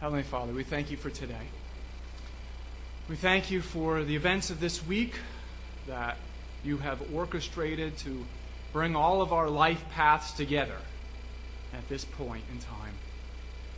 Heavenly 0.00 0.24
Father, 0.24 0.52
we 0.52 0.62
thank 0.62 0.90
you 0.90 0.98
for 0.98 1.08
today. 1.08 1.48
We 3.08 3.16
thank 3.16 3.50
you 3.50 3.62
for 3.62 4.04
the 4.04 4.14
events 4.14 4.50
of 4.50 4.60
this 4.60 4.86
week 4.86 5.14
that 5.86 6.18
you 6.62 6.76
have 6.78 7.14
orchestrated 7.14 7.96
to 7.98 8.26
bring 8.74 8.94
all 8.94 9.22
of 9.22 9.32
our 9.32 9.48
life 9.48 9.82
paths 9.92 10.32
together 10.32 10.76
at 11.72 11.88
this 11.88 12.04
point 12.04 12.44
in 12.52 12.58
time, 12.58 12.92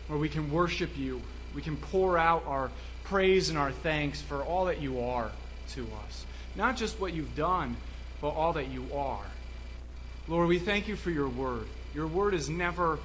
where 0.08 0.18
we 0.18 0.28
can 0.28 0.50
worship 0.50 0.98
you, 0.98 1.22
we 1.54 1.62
can 1.62 1.76
pour 1.76 2.18
out 2.18 2.42
our 2.48 2.72
praise 3.04 3.48
and 3.48 3.56
our 3.56 3.70
thanks 3.70 4.20
for 4.20 4.42
all 4.42 4.64
that 4.64 4.82
you 4.82 5.00
are 5.00 5.30
to 5.68 5.86
us. 6.04 6.26
Not 6.56 6.76
just 6.76 6.98
what 6.98 7.12
you've 7.12 7.36
done, 7.36 7.76
but 8.20 8.30
all 8.30 8.54
that 8.54 8.72
you 8.72 8.88
are. 8.92 9.26
Lord, 10.26 10.48
we 10.48 10.58
thank 10.58 10.88
you 10.88 10.96
for 10.96 11.12
your 11.12 11.28
word. 11.28 11.68
Your 11.94 12.08
word 12.08 12.34
is 12.34 12.48
never 12.48 12.98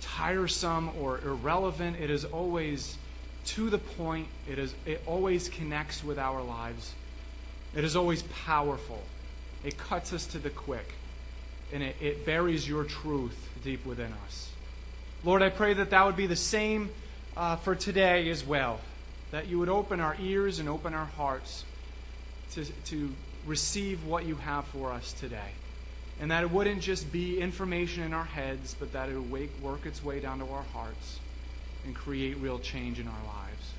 tiresome 0.00 0.90
or 1.00 1.20
irrelevant. 1.20 1.98
It 2.00 2.10
is 2.10 2.24
always 2.24 2.96
to 3.46 3.70
the 3.70 3.78
point. 3.78 4.28
It, 4.50 4.58
is, 4.58 4.74
it 4.84 5.02
always 5.06 5.48
connects 5.48 6.02
with 6.02 6.18
our 6.18 6.42
lives. 6.42 6.94
It 7.74 7.84
is 7.84 7.96
always 7.96 8.22
powerful. 8.44 9.02
It 9.64 9.78
cuts 9.78 10.12
us 10.12 10.26
to 10.28 10.38
the 10.38 10.50
quick. 10.50 10.94
And 11.72 11.82
it, 11.82 11.96
it 12.00 12.24
buries 12.24 12.68
your 12.68 12.84
truth 12.84 13.50
deep 13.64 13.84
within 13.84 14.12
us. 14.26 14.50
Lord, 15.24 15.42
I 15.42 15.48
pray 15.48 15.74
that 15.74 15.90
that 15.90 16.06
would 16.06 16.16
be 16.16 16.26
the 16.26 16.36
same 16.36 16.90
uh, 17.36 17.56
for 17.56 17.74
today 17.74 18.30
as 18.30 18.44
well. 18.44 18.80
That 19.32 19.48
you 19.48 19.58
would 19.58 19.68
open 19.68 20.00
our 20.00 20.16
ears 20.20 20.58
and 20.58 20.68
open 20.68 20.94
our 20.94 21.04
hearts 21.04 21.64
to, 22.52 22.64
to 22.64 23.12
receive 23.44 24.04
what 24.04 24.24
you 24.24 24.36
have 24.36 24.64
for 24.66 24.92
us 24.92 25.12
today. 25.12 25.50
And 26.20 26.30
that 26.30 26.42
it 26.42 26.50
wouldn't 26.50 26.80
just 26.80 27.12
be 27.12 27.40
information 27.40 28.02
in 28.02 28.14
our 28.14 28.24
heads, 28.24 28.74
but 28.78 28.92
that 28.92 29.08
it 29.08 29.18
would 29.18 29.62
work 29.62 29.84
its 29.84 30.02
way 30.02 30.20
down 30.20 30.38
to 30.38 30.46
our 30.46 30.62
hearts 30.72 31.20
and 31.84 31.94
create 31.94 32.38
real 32.38 32.58
change 32.58 32.98
in 32.98 33.06
our 33.06 33.24
lives. 33.26 33.72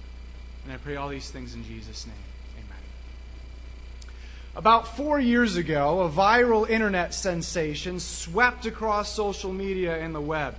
And 0.63 0.73
I 0.73 0.77
pray 0.77 0.95
all 0.95 1.09
these 1.09 1.31
things 1.31 1.55
in 1.55 1.63
Jesus' 1.63 2.05
name. 2.05 2.15
Amen. 2.57 4.11
About 4.55 4.95
four 4.95 5.19
years 5.19 5.55
ago, 5.55 6.01
a 6.01 6.09
viral 6.09 6.69
internet 6.69 7.13
sensation 7.13 7.99
swept 7.99 8.65
across 8.65 9.13
social 9.13 9.51
media 9.51 9.97
and 9.97 10.13
the 10.13 10.21
web. 10.21 10.55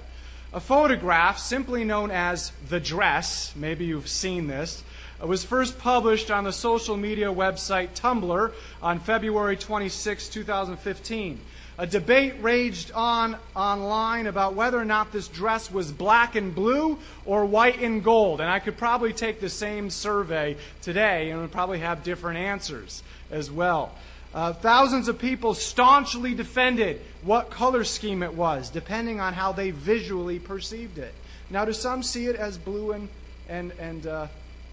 A 0.52 0.61
photograph, 0.61 1.39
simply 1.39 1.84
known 1.84 2.11
as 2.11 2.52
The 2.70 2.80
Dress, 2.80 3.52
maybe 3.55 3.84
you've 3.84 4.08
seen 4.08 4.47
this, 4.47 4.83
was 5.20 5.45
first 5.45 5.78
published 5.78 6.30
on 6.30 6.45
the 6.45 6.52
social 6.52 6.97
media 6.97 7.27
website 7.27 7.91
Tumblr 7.91 8.52
on 8.80 8.98
February 9.00 9.56
26, 9.56 10.28
2015. 10.28 11.41
A 11.80 11.86
debate 11.86 12.34
raged 12.40 12.90
on 12.90 13.36
online 13.54 14.26
about 14.26 14.54
whether 14.54 14.76
or 14.76 14.84
not 14.84 15.12
this 15.12 15.28
dress 15.28 15.70
was 15.70 15.92
black 15.92 16.34
and 16.34 16.52
blue 16.52 16.98
or 17.24 17.44
white 17.44 17.80
and 17.80 18.02
gold. 18.02 18.40
And 18.40 18.50
I 18.50 18.58
could 18.58 18.76
probably 18.76 19.12
take 19.12 19.40
the 19.40 19.48
same 19.48 19.88
survey 19.88 20.56
today 20.82 21.30
and 21.30 21.40
would 21.40 21.52
probably 21.52 21.78
have 21.78 22.02
different 22.02 22.38
answers 22.38 23.04
as 23.30 23.48
well. 23.48 23.92
Uh, 24.34 24.52
thousands 24.52 25.06
of 25.06 25.20
people 25.20 25.54
staunchly 25.54 26.34
defended 26.34 27.00
what 27.22 27.48
color 27.48 27.84
scheme 27.84 28.24
it 28.24 28.34
was, 28.34 28.70
depending 28.70 29.20
on 29.20 29.32
how 29.32 29.52
they 29.52 29.70
visually 29.70 30.40
perceived 30.40 30.98
it. 30.98 31.14
Now, 31.48 31.64
do 31.64 31.72
some 31.72 32.02
see 32.02 32.26
it 32.26 32.34
as 32.34 32.58
blue 32.58 32.90
and, 32.90 33.08
and, 33.48 33.72
and 33.78 34.04
uh, 34.04 34.26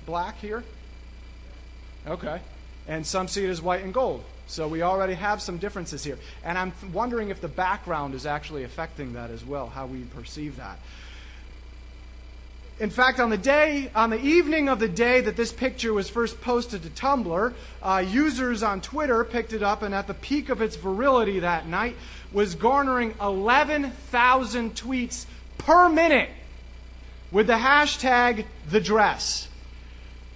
black 0.08 0.40
here? 0.40 0.64
Okay. 2.08 2.42
And 2.88 3.06
some 3.06 3.28
see 3.28 3.46
it 3.46 3.50
as 3.50 3.62
white 3.62 3.84
and 3.84 3.94
gold. 3.94 4.24
So 4.48 4.68
we 4.68 4.82
already 4.82 5.16
have 5.16 5.42
some 5.42 5.58
differences 5.58 6.04
here. 6.04 6.20
And 6.44 6.58
I'm 6.58 6.74
wondering 6.94 7.30
if 7.30 7.42
the 7.42 7.48
background 7.48 8.14
is 8.14 8.26
actually 8.26 8.64
affecting 8.64 9.14
that 9.14 9.32
as 9.32 9.44
well, 9.44 9.68
how 9.68 9.86
we 9.86 10.02
perceive 10.04 10.58
that. 10.58 10.80
In 12.78 12.90
fact, 12.90 13.22
on 13.22 13.30
the 13.30 13.38
day, 13.38 13.90
on 13.96 14.10
the 14.10 14.20
evening 14.20 14.68
of 14.68 14.80
the 14.80 14.90
day 14.90 15.22
that 15.22 15.38
this 15.38 15.54
picture 15.54 15.94
was 15.94 16.10
first 16.10 16.42
posted 16.42 16.84
to 16.84 16.90
Tumblr, 16.90 17.54
uh, 17.82 18.06
users 18.06 18.64
on 18.64 18.82
Twitter 18.82 19.24
picked 19.24 19.54
it 19.54 19.64
up, 19.64 19.82
and 19.82 19.96
at 19.96 20.08
the 20.08 20.14
peak 20.14 20.50
of 20.50 20.62
its 20.62 20.76
virility 20.76 21.40
that 21.40 21.68
night, 21.68 21.96
was 22.34 22.54
garnering 22.54 23.16
11,000 23.22 24.76
tweets 24.76 25.26
per 25.58 25.88
minute 25.88 26.30
with 27.32 27.48
the 27.48 27.54
hashtag 27.54 28.46
the 28.70 28.82
dress. 28.82 29.48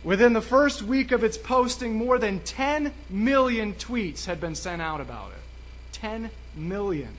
Within 0.04 0.34
the 0.34 0.42
first 0.42 0.82
week 0.82 1.12
of 1.12 1.24
its 1.24 1.38
posting, 1.38 1.96
more 1.96 2.18
than 2.18 2.40
10 2.40 2.94
million 3.10 3.74
tweets 3.74 4.26
had 4.26 4.40
been 4.40 4.56
sent 4.56 4.82
out 4.82 5.02
about 5.02 5.32
it. 5.32 5.42
10 5.92 6.30
million. 6.56 7.10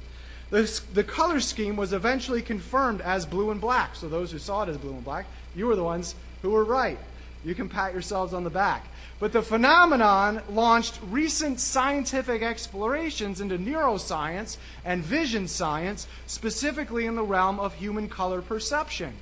The, 0.48 0.80
the 0.94 1.04
color 1.04 1.40
scheme 1.40 1.76
was 1.76 1.92
eventually 1.92 2.42
confirmed 2.42 3.00
as 3.02 3.26
blue 3.26 3.50
and 3.50 3.60
black. 3.60 3.94
So, 3.94 4.08
those 4.08 4.32
who 4.32 4.38
saw 4.38 4.62
it 4.62 4.70
as 4.70 4.78
blue 4.78 4.92
and 4.92 5.04
black, 5.04 5.26
you 5.54 5.66
were 5.66 5.76
the 5.76 5.84
ones 5.84 6.14
who 6.42 6.50
were 6.50 6.64
right. 6.64 6.98
You 7.44 7.54
can 7.54 7.68
pat 7.68 7.92
yourselves 7.92 8.34
on 8.34 8.44
the 8.44 8.50
back. 8.50 8.86
But 9.18 9.32
the 9.32 9.42
phenomenon 9.42 10.42
launched 10.48 10.98
recent 11.10 11.60
scientific 11.60 12.42
explorations 12.42 13.40
into 13.40 13.58
neuroscience 13.58 14.56
and 14.84 15.04
vision 15.04 15.48
science, 15.48 16.06
specifically 16.26 17.06
in 17.06 17.14
the 17.14 17.22
realm 17.22 17.60
of 17.60 17.74
human 17.74 18.08
color 18.08 18.42
perception. 18.42 19.12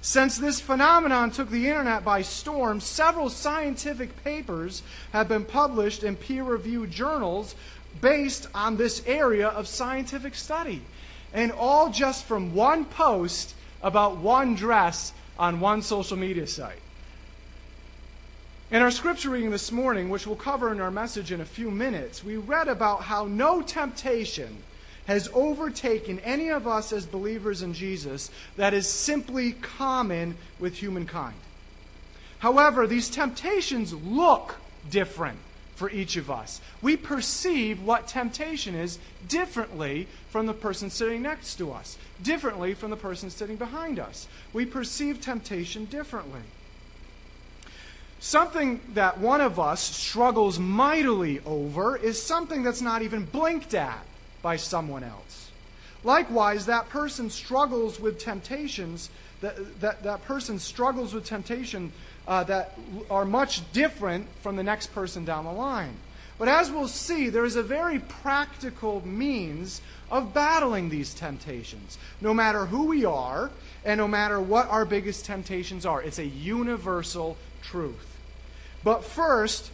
Since 0.00 0.38
this 0.38 0.60
phenomenon 0.60 1.30
took 1.30 1.50
the 1.50 1.68
internet 1.68 2.04
by 2.04 2.22
storm, 2.22 2.80
several 2.80 3.30
scientific 3.30 4.22
papers 4.22 4.82
have 5.12 5.28
been 5.28 5.44
published 5.44 6.04
in 6.04 6.14
peer 6.16 6.44
reviewed 6.44 6.90
journals 6.90 7.56
based 8.00 8.48
on 8.54 8.76
this 8.76 9.02
area 9.06 9.48
of 9.48 9.66
scientific 9.66 10.34
study. 10.34 10.82
And 11.32 11.50
all 11.52 11.90
just 11.90 12.24
from 12.24 12.54
one 12.54 12.84
post 12.84 13.54
about 13.82 14.18
one 14.18 14.54
dress 14.54 15.12
on 15.38 15.60
one 15.60 15.82
social 15.82 16.16
media 16.16 16.46
site. 16.46 16.80
In 18.70 18.82
our 18.82 18.90
scripture 18.90 19.30
reading 19.30 19.50
this 19.50 19.72
morning, 19.72 20.10
which 20.10 20.26
we'll 20.26 20.36
cover 20.36 20.70
in 20.70 20.80
our 20.80 20.90
message 20.90 21.32
in 21.32 21.40
a 21.40 21.46
few 21.46 21.70
minutes, 21.70 22.22
we 22.22 22.36
read 22.36 22.68
about 22.68 23.02
how 23.02 23.26
no 23.26 23.62
temptation 23.62 24.62
has 25.08 25.28
overtaken 25.32 26.20
any 26.20 26.50
of 26.50 26.68
us 26.68 26.92
as 26.92 27.06
believers 27.06 27.62
in 27.62 27.72
Jesus 27.72 28.30
that 28.56 28.74
is 28.74 28.86
simply 28.86 29.52
common 29.52 30.36
with 30.60 30.76
humankind. 30.76 31.34
However, 32.40 32.86
these 32.86 33.08
temptations 33.08 33.94
look 33.94 34.56
different 34.90 35.38
for 35.74 35.90
each 35.90 36.16
of 36.16 36.30
us. 36.30 36.60
We 36.82 36.98
perceive 36.98 37.80
what 37.80 38.06
temptation 38.06 38.74
is 38.74 38.98
differently 39.26 40.08
from 40.28 40.44
the 40.44 40.52
person 40.52 40.90
sitting 40.90 41.22
next 41.22 41.54
to 41.56 41.72
us, 41.72 41.96
differently 42.22 42.74
from 42.74 42.90
the 42.90 42.96
person 42.96 43.30
sitting 43.30 43.56
behind 43.56 43.98
us. 43.98 44.28
We 44.52 44.66
perceive 44.66 45.22
temptation 45.22 45.86
differently. 45.86 46.42
Something 48.20 48.82
that 48.92 49.18
one 49.18 49.40
of 49.40 49.58
us 49.58 49.80
struggles 49.80 50.58
mightily 50.58 51.40
over 51.46 51.96
is 51.96 52.20
something 52.20 52.62
that's 52.62 52.82
not 52.82 53.00
even 53.00 53.24
blinked 53.24 53.72
at 53.72 54.04
by 54.42 54.56
someone 54.56 55.04
else. 55.04 55.50
Likewise, 56.04 56.66
that 56.66 56.88
person 56.88 57.28
struggles 57.28 57.98
with 57.98 58.18
temptations, 58.18 59.10
that, 59.40 59.80
that, 59.80 60.02
that 60.04 60.24
person 60.24 60.58
struggles 60.58 61.12
with 61.12 61.24
temptation 61.24 61.92
uh, 62.26 62.44
that 62.44 62.78
are 63.10 63.24
much 63.24 63.70
different 63.72 64.26
from 64.42 64.56
the 64.56 64.62
next 64.62 64.94
person 64.94 65.24
down 65.24 65.44
the 65.44 65.52
line. 65.52 65.96
But 66.38 66.48
as 66.48 66.70
we'll 66.70 66.88
see, 66.88 67.30
there 67.30 67.44
is 67.44 67.56
a 67.56 67.62
very 67.64 67.98
practical 67.98 69.04
means 69.06 69.80
of 70.10 70.32
battling 70.32 70.88
these 70.88 71.12
temptations, 71.12 71.98
no 72.20 72.32
matter 72.32 72.66
who 72.66 72.86
we 72.86 73.04
are 73.04 73.50
and 73.84 73.98
no 73.98 74.06
matter 74.06 74.40
what 74.40 74.68
our 74.68 74.84
biggest 74.84 75.24
temptations 75.24 75.84
are. 75.84 76.00
It's 76.00 76.18
a 76.18 76.26
universal 76.26 77.36
truth. 77.60 78.16
But 78.84 79.02
first, 79.02 79.72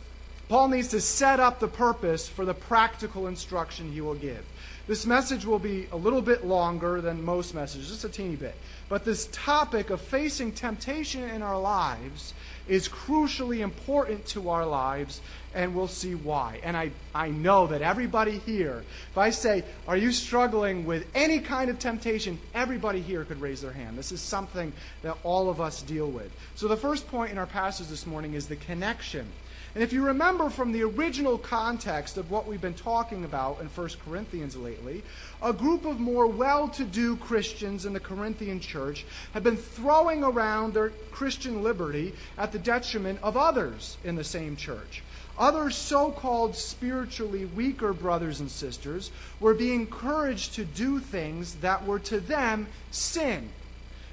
Paul 0.49 0.69
needs 0.69 0.89
to 0.89 1.01
set 1.01 1.39
up 1.39 1.61
the 1.61 1.69
purpose 1.69 2.29
for 2.29 2.45
the 2.45 2.55
practical 2.55 3.27
instruction 3.27 3.93
he 3.93 4.01
will 4.01 4.15
give. 4.15 4.45
This 4.87 5.06
message 5.06 5.47
will 5.47 5.59
be 5.59 5.89
a 5.93 5.97
little 5.97 6.21
bit 6.21 6.45
longer 6.45 7.00
than 7.00 7.25
most 7.25 7.55
messages, 7.55 7.89
just 7.89 8.05
a 8.05 8.09
teeny 8.11 8.37
bit. 8.37 8.55
But 8.91 9.06
this 9.06 9.31
topic 9.33 9.89
of 9.89 9.99
facing 9.99 10.53
temptation 10.53 11.22
in 11.22 11.41
our 11.41 11.59
lives 11.59 12.35
is 12.69 12.87
crucially 12.87 13.61
important 13.61 14.26
to 14.26 14.50
our 14.50 14.67
lives, 14.67 15.23
and 15.55 15.75
we'll 15.75 15.88
see 15.88 16.14
why. 16.14 16.61
And 16.62 16.76
I, 16.76 16.91
I 17.14 17.31
know 17.31 17.67
that 17.69 17.81
everybody 17.81 18.38
here, 18.41 18.85
if 19.11 19.17
I 19.17 19.31
say, 19.31 19.64
Are 19.88 19.97
you 19.97 20.12
struggling 20.12 20.85
with 20.85 21.06
any 21.14 21.41
kind 21.41 21.70
of 21.70 21.79
temptation? 21.79 22.38
Everybody 22.55 23.00
here 23.00 23.25
could 23.25 23.41
raise 23.41 23.62
their 23.62 23.73
hand. 23.73 23.97
This 23.97 24.12
is 24.12 24.20
something 24.20 24.70
that 25.00 25.17
all 25.23 25.49
of 25.49 25.62
us 25.62 25.81
deal 25.81 26.11
with. 26.11 26.31
So 26.56 26.69
the 26.69 26.76
first 26.76 27.09
point 27.09 27.32
in 27.32 27.38
our 27.38 27.47
passage 27.47 27.88
this 27.88 28.06
morning 28.06 28.35
is 28.35 28.49
the 28.49 28.56
connection 28.56 29.29
and 29.75 29.82
if 29.82 29.93
you 29.93 30.05
remember 30.05 30.50
from 30.50 30.71
the 30.71 30.82
original 30.82 31.37
context 31.37 32.17
of 32.17 32.31
what 32.31 32.47
we've 32.47 32.61
been 32.61 32.75
talking 32.75 33.25
about 33.25 33.61
in 33.61 33.67
1 33.67 33.88
Corinthians 34.05 34.56
lately, 34.56 35.03
a 35.43 35.53
group 35.53 35.85
of 35.85 35.99
more 35.99 36.29
well 36.29 36.69
to 36.69 36.85
do 36.85 37.17
Christians 37.17 37.85
in 37.85 37.93
the 37.93 37.99
Corinthian 37.99 38.61
church 38.61 39.05
have 39.32 39.43
been 39.43 39.56
throwing 39.56 40.23
around 40.23 40.75
their 40.75 40.91
Christian 41.11 41.65
liberty 41.65 42.15
at 42.38 42.53
the 42.53 42.59
detriment 42.59 43.19
of 43.21 43.37
others 43.37 43.97
in 44.05 44.15
the 44.15 44.23
same 44.23 44.55
church. 44.55 45.03
Other 45.37 45.71
so 45.71 46.12
called 46.12 46.55
spiritually 46.55 47.44
weaker 47.44 47.93
brothers 47.93 48.38
and 48.38 48.49
sisters 48.49 49.11
were 49.41 49.55
being 49.55 49.81
encouraged 49.81 50.55
to 50.55 50.65
do 50.65 51.00
things 51.00 51.56
that 51.56 51.85
were 51.85 51.99
to 52.00 52.21
them 52.21 52.69
sin 52.93 53.49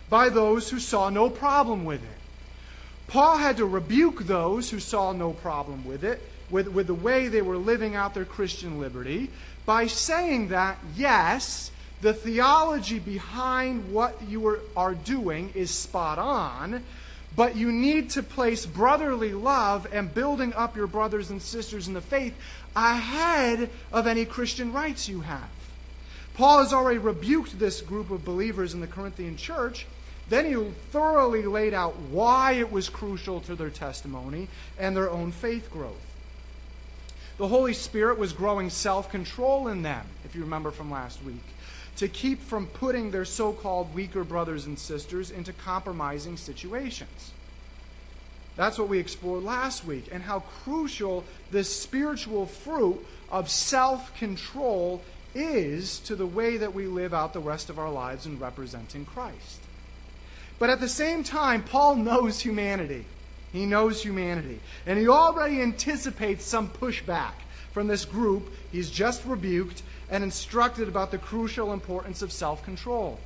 by 0.10 0.30
those 0.30 0.72
who 0.72 0.80
saw 0.80 1.12
no 1.12 1.30
problem 1.30 1.86
with 1.86 2.02
it. 2.02 2.21
Paul 3.12 3.36
had 3.36 3.58
to 3.58 3.66
rebuke 3.66 4.24
those 4.24 4.70
who 4.70 4.80
saw 4.80 5.12
no 5.12 5.34
problem 5.34 5.84
with 5.84 6.06
it, 6.06 6.22
with, 6.50 6.70
with 6.70 6.88
the 6.88 6.94
way 6.94 7.28
they 7.28 7.42
were 7.42 7.58
living 7.58 7.94
out 7.94 8.14
their 8.14 8.24
Christian 8.24 8.80
liberty, 8.80 9.30
by 9.66 9.88
saying 9.88 10.48
that, 10.48 10.78
yes, 10.96 11.72
the 12.00 12.14
theology 12.14 13.00
behind 13.00 13.92
what 13.92 14.18
you 14.30 14.48
are, 14.48 14.60
are 14.78 14.96
doing 14.96 15.52
is 15.54 15.72
spot 15.72 16.20
on, 16.20 16.86
but 17.36 17.58
you 17.58 17.70
need 17.70 18.12
to 18.12 18.24
place 18.24 18.66
brotherly 18.66 19.34
love 19.34 19.86
and 19.92 20.14
building 20.14 20.54
up 20.54 20.78
your 20.78 20.88
brothers 20.88 21.30
and 21.30 21.42
sisters 21.42 21.90
in 21.90 21.94
the 21.94 22.00
faith 22.00 22.34
ahead 22.78 23.70
of 23.92 24.08
any 24.08 24.24
Christian 24.24 24.72
rights 24.72 25.10
you 25.10 25.20
have. 25.20 25.50
Paul 26.36 26.60
has 26.60 26.72
already 26.72 26.98
rebuked 26.98 27.60
this 27.60 27.82
group 27.82 28.10
of 28.10 28.24
believers 28.24 28.74
in 28.74 28.80
the 28.80 28.88
Corinthian 28.88 29.36
church. 29.36 29.86
Then 30.32 30.46
he 30.46 30.72
thoroughly 30.92 31.44
laid 31.44 31.74
out 31.74 31.98
why 32.10 32.54
it 32.54 32.72
was 32.72 32.88
crucial 32.88 33.42
to 33.42 33.54
their 33.54 33.70
testimony 33.70 34.48
and 34.80 34.96
their 34.96 35.12
own 35.12 35.34
faith 35.34 35.70
growth. 35.70 36.08
The 37.38 37.50
Holy 37.50 37.74
Spirit 37.74 38.18
was 38.18 38.32
growing 38.32 38.70
self 38.70 39.12
control 39.12 39.68
in 39.68 39.82
them, 39.82 40.06
if 40.24 40.34
you 40.34 40.40
remember 40.40 40.72
from 40.72 40.90
last 40.90 41.22
week, 41.22 41.44
to 41.98 42.08
keep 42.08 42.42
from 42.42 42.68
putting 42.68 43.12
their 43.12 43.26
so 43.26 43.52
called 43.52 43.94
weaker 43.94 44.24
brothers 44.24 44.66
and 44.66 44.80
sisters 44.80 45.32
into 45.32 45.52
compromising 45.52 46.38
situations. 46.38 47.34
That's 48.56 48.80
what 48.80 48.88
we 48.88 49.00
explored 49.00 49.44
last 49.44 49.84
week, 49.84 50.08
and 50.14 50.24
how 50.24 50.40
crucial 50.64 51.26
this 51.52 51.76
spiritual 51.76 52.46
fruit 52.46 53.06
of 53.30 53.50
self 53.50 54.16
control 54.16 55.02
is 55.36 56.00
to 56.00 56.16
the 56.16 56.26
way 56.26 56.56
that 56.56 56.74
we 56.74 56.88
live 56.88 57.14
out 57.14 57.34
the 57.34 57.42
rest 57.42 57.70
of 57.70 57.78
our 57.78 57.92
lives 57.92 58.26
in 58.26 58.40
representing 58.40 59.04
Christ. 59.04 59.61
But 60.62 60.70
at 60.70 60.80
the 60.80 60.88
same 60.88 61.24
time, 61.24 61.64
Paul 61.64 61.96
knows 61.96 62.40
humanity. 62.40 63.06
He 63.52 63.66
knows 63.66 64.04
humanity. 64.04 64.60
And 64.86 65.00
he 65.00 65.08
already 65.08 65.60
anticipates 65.60 66.46
some 66.46 66.70
pushback 66.70 67.32
from 67.72 67.88
this 67.88 68.06
group 68.06 68.48
he's 68.72 68.92
just 68.92 69.26
rebuked 69.26 69.82
and 70.12 70.24
instructed 70.24 70.88
about 70.88 71.10
the 71.10 71.18
crucial 71.18 71.74
importance 71.74 72.22
of 72.22 72.32
self 72.32 72.64
control. 72.64 73.20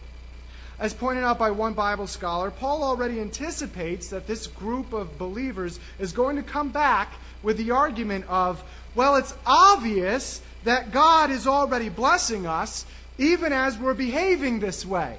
As 0.80 0.94
pointed 0.94 1.26
out 1.26 1.38
by 1.38 1.52
one 1.52 1.74
Bible 1.74 2.08
scholar, 2.08 2.52
Paul 2.52 2.82
already 2.86 3.20
anticipates 3.20 4.08
that 4.12 4.28
this 4.28 4.48
group 4.48 4.94
of 4.94 5.18
believers 5.18 5.78
is 6.00 6.14
going 6.14 6.38
to 6.38 6.42
come 6.42 6.70
back 6.70 7.16
with 7.44 7.58
the 7.58 7.72
argument 7.72 8.24
of, 8.30 8.64
well, 8.96 9.18
it's 9.18 9.36
obvious 9.46 10.42
that 10.64 10.94
God 10.94 11.32
is 11.32 11.48
already 11.48 11.90
blessing 11.90 12.48
us 12.48 12.86
even 13.18 13.52
as 13.52 13.78
we're 13.78 13.94
behaving 13.94 14.62
this 14.62 14.86
way. 14.86 15.18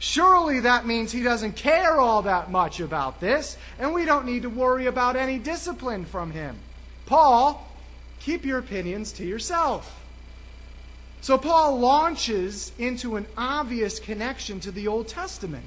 Surely 0.00 0.60
that 0.60 0.86
means 0.86 1.12
he 1.12 1.22
doesn't 1.22 1.56
care 1.56 2.00
all 2.00 2.22
that 2.22 2.50
much 2.50 2.80
about 2.80 3.20
this, 3.20 3.58
and 3.78 3.92
we 3.92 4.06
don't 4.06 4.24
need 4.24 4.42
to 4.42 4.48
worry 4.48 4.86
about 4.86 5.14
any 5.14 5.38
discipline 5.38 6.06
from 6.06 6.30
him. 6.30 6.56
Paul, 7.04 7.68
keep 8.18 8.46
your 8.46 8.58
opinions 8.58 9.12
to 9.12 9.26
yourself. 9.26 10.02
So 11.20 11.36
Paul 11.36 11.78
launches 11.78 12.72
into 12.78 13.16
an 13.16 13.26
obvious 13.36 14.00
connection 14.00 14.58
to 14.60 14.70
the 14.70 14.88
Old 14.88 15.06
Testament. 15.06 15.66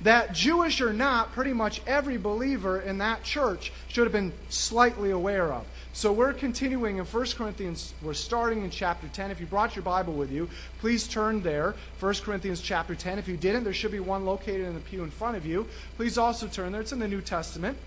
That 0.00 0.32
Jewish 0.32 0.80
or 0.80 0.92
not, 0.92 1.32
pretty 1.32 1.52
much 1.52 1.82
every 1.88 2.18
believer 2.18 2.80
in 2.80 2.98
that 2.98 3.24
church 3.24 3.72
should 3.88 4.04
have 4.04 4.12
been 4.12 4.32
slightly 4.48 5.10
aware 5.10 5.52
of. 5.52 5.66
So 5.96 6.12
we're 6.12 6.34
continuing 6.34 6.98
in 6.98 7.06
1 7.06 7.26
Corinthians. 7.38 7.94
We're 8.02 8.12
starting 8.12 8.62
in 8.62 8.68
chapter 8.68 9.08
10. 9.08 9.30
If 9.30 9.40
you 9.40 9.46
brought 9.46 9.74
your 9.74 9.82
Bible 9.82 10.12
with 10.12 10.30
you, 10.30 10.46
please 10.78 11.08
turn 11.08 11.40
there. 11.40 11.74
1 12.00 12.14
Corinthians 12.16 12.60
chapter 12.60 12.94
10. 12.94 13.18
If 13.18 13.28
you 13.28 13.38
didn't, 13.38 13.64
there 13.64 13.72
should 13.72 13.92
be 13.92 14.00
one 14.00 14.26
located 14.26 14.66
in 14.66 14.74
the 14.74 14.80
pew 14.80 15.04
in 15.04 15.10
front 15.10 15.38
of 15.38 15.46
you. 15.46 15.66
Please 15.96 16.18
also 16.18 16.48
turn 16.48 16.72
there. 16.72 16.82
It's 16.82 16.92
in 16.92 16.98
the 16.98 17.08
New 17.08 17.22
Testament. 17.22 17.78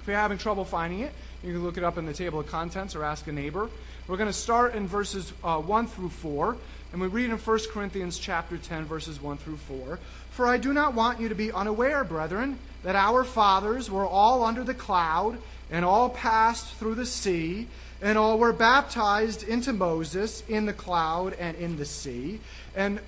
If 0.00 0.08
you're 0.08 0.16
having 0.16 0.36
trouble 0.36 0.64
finding 0.64 0.98
it, 0.98 1.12
you 1.44 1.52
can 1.52 1.62
look 1.62 1.76
it 1.76 1.84
up 1.84 1.96
in 1.96 2.06
the 2.06 2.12
table 2.12 2.40
of 2.40 2.48
contents 2.48 2.96
or 2.96 3.04
ask 3.04 3.28
a 3.28 3.32
neighbor. 3.32 3.70
We're 4.08 4.16
going 4.16 4.26
to 4.26 4.32
start 4.32 4.74
in 4.74 4.88
verses 4.88 5.32
uh, 5.44 5.60
1 5.60 5.86
through 5.86 6.08
4, 6.08 6.56
and 6.90 7.00
we 7.00 7.06
read 7.06 7.30
in 7.30 7.38
1 7.38 7.58
Corinthians 7.70 8.18
chapter 8.18 8.58
10, 8.58 8.86
verses 8.86 9.22
1 9.22 9.36
through 9.38 9.58
4. 9.58 10.00
For 10.30 10.48
I 10.48 10.56
do 10.56 10.72
not 10.72 10.94
want 10.94 11.20
you 11.20 11.28
to 11.28 11.36
be 11.36 11.52
unaware, 11.52 12.02
brethren, 12.02 12.58
that 12.82 12.96
our 12.96 13.22
fathers 13.22 13.88
were 13.88 14.04
all 14.04 14.42
under 14.42 14.64
the 14.64 14.74
cloud 14.74 15.38
and 15.72 15.84
all 15.84 16.10
passed 16.10 16.74
through 16.76 16.94
the 16.94 17.06
sea, 17.06 17.66
and 18.00 18.18
all 18.18 18.38
were 18.38 18.52
baptized 18.52 19.42
into 19.42 19.72
Moses 19.72 20.44
in 20.48 20.66
the 20.66 20.72
cloud 20.72 21.32
and 21.34 21.56
in 21.56 21.78
the 21.78 21.84
sea, 21.84 22.38
and 22.76 23.00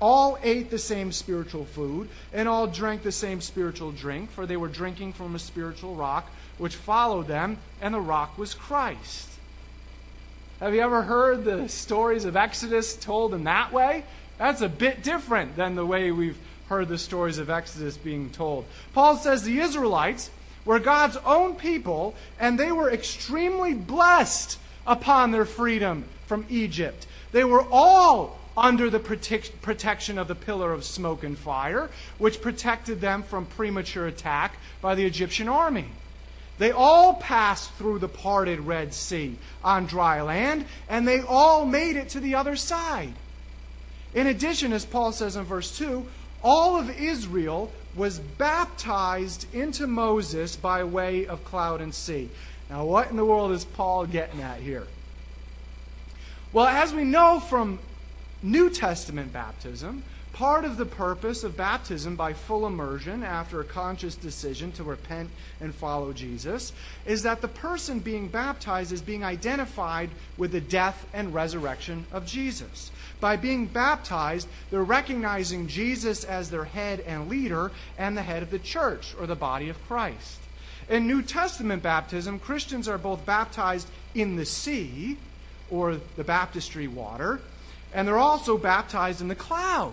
all 0.00 0.38
ate 0.42 0.70
the 0.70 0.78
same 0.78 1.12
spiritual 1.12 1.64
food, 1.64 2.08
and 2.32 2.48
all 2.48 2.66
drank 2.66 3.02
the 3.02 3.10
same 3.10 3.40
spiritual 3.40 3.90
drink, 3.90 4.30
for 4.30 4.46
they 4.46 4.56
were 4.56 4.68
drinking 4.68 5.14
from 5.14 5.34
a 5.34 5.38
spiritual 5.38 5.94
rock 5.94 6.30
which 6.58 6.76
followed 6.76 7.26
them, 7.26 7.56
and 7.80 7.94
the 7.94 8.00
rock 8.00 8.36
was 8.36 8.54
Christ. 8.54 9.28
Have 10.60 10.74
you 10.74 10.82
ever 10.82 11.02
heard 11.02 11.44
the 11.44 11.70
stories 11.70 12.26
of 12.26 12.36
Exodus 12.36 12.94
told 12.94 13.32
in 13.32 13.44
that 13.44 13.72
way? 13.72 14.04
That's 14.36 14.60
a 14.60 14.68
bit 14.68 15.02
different 15.02 15.56
than 15.56 15.74
the 15.74 15.86
way 15.86 16.10
we've 16.10 16.38
heard 16.68 16.88
the 16.88 16.98
stories 16.98 17.38
of 17.38 17.48
Exodus 17.48 17.96
being 17.96 18.30
told. 18.30 18.66
Paul 18.92 19.16
says 19.16 19.42
the 19.42 19.58
Israelites 19.58 20.30
were 20.64 20.78
God's 20.78 21.16
own 21.24 21.54
people, 21.56 22.14
and 22.38 22.58
they 22.58 22.72
were 22.72 22.90
extremely 22.90 23.74
blessed 23.74 24.58
upon 24.86 25.30
their 25.30 25.44
freedom 25.44 26.04
from 26.26 26.46
Egypt. 26.48 27.06
They 27.32 27.44
were 27.44 27.64
all 27.70 28.38
under 28.56 28.90
the 28.90 28.98
protect- 28.98 29.62
protection 29.62 30.18
of 30.18 30.28
the 30.28 30.34
pillar 30.34 30.72
of 30.72 30.84
smoke 30.84 31.24
and 31.24 31.38
fire, 31.38 31.88
which 32.18 32.42
protected 32.42 33.00
them 33.00 33.22
from 33.22 33.46
premature 33.46 34.06
attack 34.06 34.56
by 34.80 34.94
the 34.94 35.04
Egyptian 35.04 35.48
army. 35.48 35.86
They 36.58 36.70
all 36.70 37.14
passed 37.14 37.72
through 37.74 38.00
the 38.00 38.08
parted 38.08 38.60
Red 38.60 38.92
Sea 38.92 39.36
on 39.64 39.86
dry 39.86 40.20
land, 40.20 40.66
and 40.88 41.08
they 41.08 41.20
all 41.20 41.64
made 41.64 41.96
it 41.96 42.10
to 42.10 42.20
the 42.20 42.34
other 42.34 42.54
side. 42.54 43.14
In 44.12 44.26
addition, 44.26 44.72
as 44.72 44.84
Paul 44.84 45.12
says 45.12 45.36
in 45.36 45.44
verse 45.44 45.76
2, 45.78 46.06
all 46.42 46.76
of 46.76 46.90
Israel 46.90 47.72
was 47.94 48.18
baptized 48.18 49.52
into 49.54 49.86
Moses 49.86 50.56
by 50.56 50.84
way 50.84 51.26
of 51.26 51.44
cloud 51.44 51.80
and 51.80 51.94
sea. 51.94 52.30
Now, 52.68 52.84
what 52.84 53.10
in 53.10 53.16
the 53.16 53.24
world 53.24 53.52
is 53.52 53.64
Paul 53.64 54.06
getting 54.06 54.40
at 54.40 54.60
here? 54.60 54.86
Well, 56.52 56.66
as 56.66 56.94
we 56.94 57.04
know 57.04 57.40
from 57.40 57.78
New 58.42 58.70
Testament 58.70 59.32
baptism, 59.32 60.02
part 60.40 60.64
of 60.64 60.78
the 60.78 60.86
purpose 60.86 61.44
of 61.44 61.54
baptism 61.54 62.16
by 62.16 62.32
full 62.32 62.66
immersion 62.66 63.22
after 63.22 63.60
a 63.60 63.64
conscious 63.64 64.14
decision 64.14 64.72
to 64.72 64.82
repent 64.82 65.28
and 65.60 65.74
follow 65.74 66.14
Jesus 66.14 66.72
is 67.04 67.24
that 67.24 67.42
the 67.42 67.48
person 67.48 67.98
being 67.98 68.26
baptized 68.26 68.90
is 68.90 69.02
being 69.02 69.22
identified 69.22 70.08
with 70.38 70.50
the 70.52 70.60
death 70.62 71.06
and 71.12 71.34
resurrection 71.34 72.06
of 72.10 72.24
Jesus. 72.24 72.90
By 73.20 73.36
being 73.36 73.66
baptized, 73.66 74.48
they're 74.70 74.82
recognizing 74.82 75.66
Jesus 75.68 76.24
as 76.24 76.48
their 76.48 76.64
head 76.64 77.00
and 77.00 77.28
leader 77.28 77.70
and 77.98 78.16
the 78.16 78.22
head 78.22 78.42
of 78.42 78.50
the 78.50 78.58
church 78.58 79.14
or 79.20 79.26
the 79.26 79.36
body 79.36 79.68
of 79.68 79.86
Christ. 79.86 80.40
In 80.88 81.06
New 81.06 81.20
Testament 81.20 81.82
baptism, 81.82 82.38
Christians 82.38 82.88
are 82.88 82.96
both 82.96 83.26
baptized 83.26 83.88
in 84.14 84.36
the 84.36 84.46
sea 84.46 85.18
or 85.70 85.98
the 86.16 86.24
baptistry 86.24 86.88
water, 86.88 87.42
and 87.92 88.08
they're 88.08 88.16
also 88.16 88.56
baptized 88.56 89.20
in 89.20 89.28
the 89.28 89.34
cloud. 89.34 89.92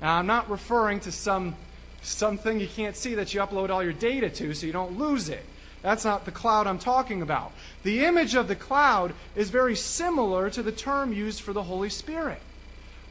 Now, 0.00 0.16
I'm 0.16 0.26
not 0.26 0.50
referring 0.50 1.00
to 1.00 1.12
some 1.12 1.56
something 2.02 2.60
you 2.60 2.66
can't 2.66 2.96
see 2.96 3.14
that 3.16 3.34
you 3.34 3.40
upload 3.40 3.68
all 3.68 3.82
your 3.82 3.92
data 3.92 4.30
to 4.30 4.54
so 4.54 4.66
you 4.66 4.72
don't 4.72 4.98
lose 4.98 5.28
it. 5.28 5.44
That's 5.82 6.04
not 6.04 6.24
the 6.24 6.30
cloud 6.30 6.66
I'm 6.66 6.78
talking 6.78 7.22
about. 7.22 7.52
The 7.82 8.04
image 8.04 8.34
of 8.34 8.48
the 8.48 8.56
cloud 8.56 9.14
is 9.34 9.50
very 9.50 9.76
similar 9.76 10.50
to 10.50 10.62
the 10.62 10.72
term 10.72 11.12
used 11.12 11.40
for 11.40 11.52
the 11.52 11.62
Holy 11.62 11.90
Spirit, 11.90 12.40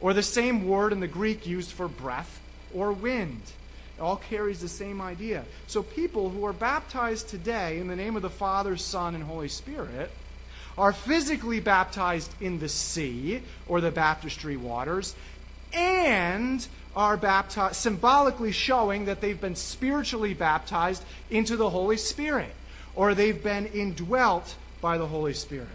or 0.00 0.12
the 0.12 0.22
same 0.22 0.66
word 0.66 0.92
in 0.92 1.00
the 1.00 1.08
Greek 1.08 1.46
used 1.46 1.72
for 1.72 1.88
breath 1.88 2.40
or 2.74 2.92
wind. 2.92 3.42
It 3.96 4.02
all 4.02 4.16
carries 4.16 4.60
the 4.60 4.68
same 4.68 5.00
idea. 5.00 5.44
So, 5.66 5.82
people 5.82 6.30
who 6.30 6.44
are 6.46 6.52
baptized 6.52 7.28
today 7.28 7.78
in 7.78 7.88
the 7.88 7.96
name 7.96 8.16
of 8.16 8.22
the 8.22 8.30
Father, 8.30 8.76
Son, 8.76 9.14
and 9.14 9.24
Holy 9.24 9.48
Spirit 9.48 10.10
are 10.78 10.92
physically 10.92 11.60
baptized 11.60 12.32
in 12.40 12.60
the 12.60 12.68
sea 12.68 13.42
or 13.68 13.80
the 13.80 13.90
baptistry 13.90 14.56
waters 14.56 15.14
and 15.72 16.66
are 16.94 17.16
baptized, 17.16 17.76
symbolically 17.76 18.52
showing 18.52 19.04
that 19.04 19.20
they've 19.20 19.40
been 19.40 19.56
spiritually 19.56 20.34
baptized 20.34 21.04
into 21.30 21.56
the 21.56 21.70
Holy 21.70 21.96
Spirit 21.96 22.54
or 22.94 23.14
they've 23.14 23.42
been 23.42 23.66
indwelt 23.66 24.56
by 24.80 24.98
the 24.98 25.06
Holy 25.06 25.34
Spirit. 25.34 25.68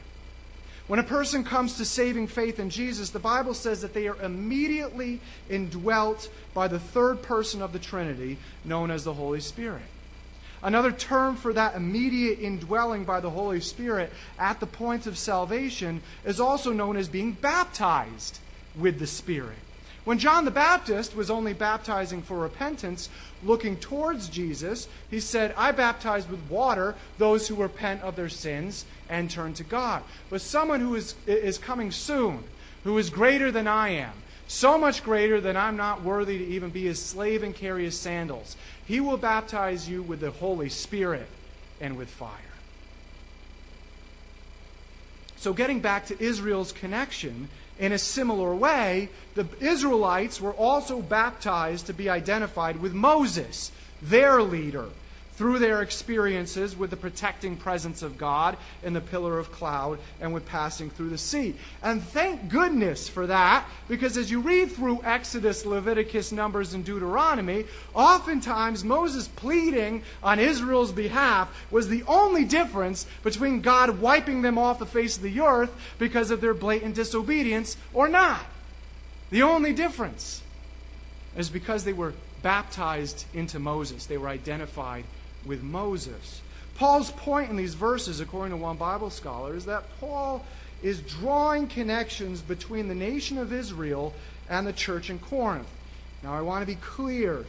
When 0.88 1.00
a 1.00 1.04
person 1.04 1.44
comes 1.44 1.78
to 1.78 1.86
saving 1.86 2.28
faith 2.28 2.60
in 2.60 2.70
Jesus, 2.70 3.10
the 3.10 3.20
Bible 3.20 3.56
says 3.56 3.82
that 3.82 3.94
they 3.94 4.08
are 4.08 4.22
immediately 4.22 5.20
indwelt 5.50 6.30
by 6.54 6.68
the 6.68 6.80
third 6.80 7.24
person 7.24 7.62
of 7.62 7.74
the 7.74 7.80
Trinity, 7.80 8.38
known 8.64 8.92
as 8.92 9.04
the 9.04 9.14
Holy 9.14 9.40
Spirit. 9.40 9.82
Another 10.62 10.92
term 10.92 11.36
for 11.36 11.54
that 11.54 11.76
immediate 11.76 12.40
indwelling 12.40 13.04
by 13.04 13.20
the 13.20 13.30
Holy 13.30 13.62
Spirit 13.62 14.12
at 14.38 14.60
the 14.60 14.68
point 14.68 15.08
of 15.08 15.18
salvation 15.18 16.02
is 16.24 16.40
also 16.40 16.72
known 16.72 16.98
as 16.98 17.08
being 17.08 17.32
baptized 17.32 18.40
with 18.76 19.00
the 19.00 19.08
Spirit, 19.08 19.58
When 20.06 20.20
John 20.20 20.46
the 20.46 20.52
Baptist 20.52 21.16
was 21.16 21.32
only 21.32 21.54
baptizing 21.54 22.22
for 22.22 22.38
repentance, 22.38 23.10
looking 23.44 23.76
towards 23.76 24.30
Jesus, 24.30 24.88
he 25.10 25.20
said, 25.20 25.54
I 25.58 25.72
baptize 25.72 26.30
with 26.30 26.48
water 26.48 26.96
those 27.18 27.48
who 27.48 27.56
repent 27.56 28.04
of 28.04 28.16
their 28.16 28.30
sins 28.30 28.86
and 29.10 29.32
turn 29.32 29.56
to 29.56 29.64
God. 29.64 30.04
But 30.30 30.42
someone 30.42 30.80
who 30.80 30.94
is, 30.94 31.16
is 31.26 31.58
coming 31.58 31.92
soon, 31.92 32.44
who 32.84 33.00
is 33.00 33.10
greater 33.10 33.52
than 33.52 33.68
I 33.68 33.90
am, 33.90 34.14
so 34.48 34.78
much 34.78 35.04
greater 35.04 35.42
that 35.42 35.58
I'm 35.58 35.76
not 35.76 36.04
worthy 36.04 36.38
to 36.38 36.46
even 36.46 36.70
be 36.70 36.84
his 36.84 37.02
slave 37.02 37.42
and 37.42 37.56
carry 37.56 37.86
his 37.86 38.00
sandals, 38.00 38.56
he 38.86 39.00
will 39.00 39.18
baptize 39.18 39.90
you 39.90 40.04
with 40.04 40.20
the 40.20 40.30
Holy 40.30 40.70
Spirit 40.70 41.28
and 41.82 41.98
with 41.98 42.10
fire. 42.12 42.30
So, 45.36 45.52
getting 45.52 45.80
back 45.80 46.06
to 46.08 46.24
Israel's 46.24 46.72
connection, 46.72 47.50
in 47.80 47.92
a 47.92 47.98
similar 47.98 48.56
way, 48.56 49.10
the 49.34 49.48
Israelites 49.60 50.40
were 50.40 50.54
also 50.54 51.02
baptized 51.02 51.88
to 51.88 51.94
be 51.94 52.10
identified 52.10 52.82
with 52.82 52.94
Moses, 52.94 53.72
their 54.02 54.42
leader 54.42 54.90
through 55.36 55.60
their 55.60 55.82
experiences 55.82 56.78
with 56.78 56.90
the 56.90 56.96
protecting 56.96 57.58
presence 57.58 58.02
of 58.02 58.18
God 58.18 58.58
in 58.84 58.94
the 58.94 59.02
pillar 59.02 59.38
of 59.38 59.52
cloud 59.52 60.00
and 60.22 60.34
with 60.34 60.46
passing 60.46 60.90
through 60.90 61.10
the 61.10 61.18
sea. 61.18 61.56
And 61.84 62.02
thank 62.02 62.50
goodness 62.50 63.10
for 63.10 63.28
that, 63.28 63.66
because 63.88 64.18
as 64.18 64.32
you 64.32 64.40
read 64.40 64.72
through 64.72 65.04
Exodus, 65.04 65.66
Leviticus, 65.66 66.32
Numbers, 66.32 66.74
and 66.74 66.86
Deuteronomy, 66.86 67.66
oftentimes 67.94 68.84
Moses 68.84 69.28
pleading 69.28 70.04
on 70.24 70.40
Israel's 70.40 70.94
behalf 70.94 71.54
was 71.70 71.90
the 71.90 72.04
only 72.08 72.46
difference 72.46 73.06
between 73.24 73.62
God 73.62 74.00
wiping 74.00 74.42
them 74.42 74.58
off 74.58 74.80
the 74.80 74.86
face 74.86 75.18
of 75.18 75.24
the 75.24 75.42
earth 75.42 75.76
because 76.00 76.32
of 76.32 76.40
their 76.40 76.54
blatant 76.54 76.96
disobedience 76.96 77.76
or 77.94 78.08
not. 78.08 78.46
The 79.32 79.44
only 79.44 79.74
difference 79.74 80.44
is 81.36 81.50
because 81.50 81.84
they 81.84 81.94
were 81.94 82.14
baptized 82.42 83.26
into 83.34 83.60
Moses, 83.60 84.06
they 84.06 84.18
were 84.18 84.30
identified 84.30 85.04
with 85.46 85.64
Moses. 85.64 86.42
Paul's 86.76 87.12
point 87.12 87.50
in 87.50 87.56
these 87.56 87.74
verses, 87.74 88.20
according 88.20 88.52
to 88.52 88.58
one 88.58 88.78
Bible 88.78 89.10
scholar, 89.10 89.56
is 89.56 89.66
that 89.66 89.84
Paul 90.00 90.46
is 90.84 91.00
drawing 91.02 91.68
connections 91.68 92.42
between 92.42 92.88
the 92.88 92.96
nation 92.96 93.38
of 93.38 93.54
Israel 93.54 94.14
and 94.50 94.68
the 94.68 94.74
church 94.74 95.10
in 95.10 95.20
Corinth. 95.20 95.70
Now, 96.22 96.34
I 96.34 96.42
want 96.42 96.62
to 96.62 96.68
be 96.68 96.76
clear 96.76 97.46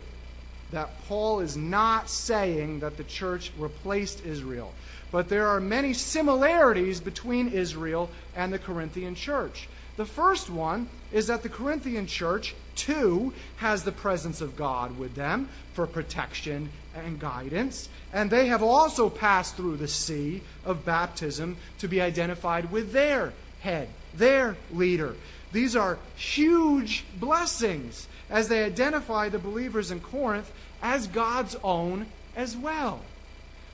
that 0.70 1.04
Paul 1.06 1.40
is 1.40 1.56
not 1.56 2.10
saying 2.10 2.80
that 2.80 2.96
the 2.96 3.04
church 3.04 3.52
replaced 3.58 4.24
Israel, 4.24 4.72
but 5.12 5.28
there 5.28 5.46
are 5.48 5.60
many 5.60 5.92
similarities 5.92 7.00
between 7.00 7.48
Israel 7.48 8.10
and 8.34 8.52
the 8.52 8.58
Corinthian 8.58 9.14
church. 9.14 9.68
The 9.96 10.06
first 10.06 10.50
one 10.50 10.88
is 11.12 11.28
that 11.28 11.42
the 11.42 11.48
Corinthian 11.48 12.06
church, 12.06 12.54
too, 12.76 13.32
has 13.56 13.82
the 13.82 13.92
presence 13.92 14.40
of 14.40 14.56
God 14.56 14.98
with 14.98 15.14
them 15.14 15.48
for 15.72 15.86
protection 15.86 16.70
and 16.94 17.18
guidance. 17.18 17.88
And 18.12 18.30
they 18.30 18.46
have 18.46 18.62
also 18.62 19.10
passed 19.10 19.56
through 19.56 19.76
the 19.76 19.88
sea 19.88 20.42
of 20.64 20.84
baptism 20.84 21.56
to 21.78 21.88
be 21.88 22.00
identified 22.00 22.70
with 22.70 22.92
their 22.92 23.32
head, 23.60 23.88
their 24.14 24.56
leader. 24.72 25.16
These 25.52 25.74
are 25.74 25.98
huge 26.14 27.04
blessings 27.18 28.08
as 28.28 28.48
they 28.48 28.64
identify 28.64 29.28
the 29.28 29.38
believers 29.38 29.90
in 29.90 30.00
Corinth 30.00 30.52
as 30.82 31.06
God's 31.06 31.56
own 31.62 32.06
as 32.34 32.56
well. 32.56 33.00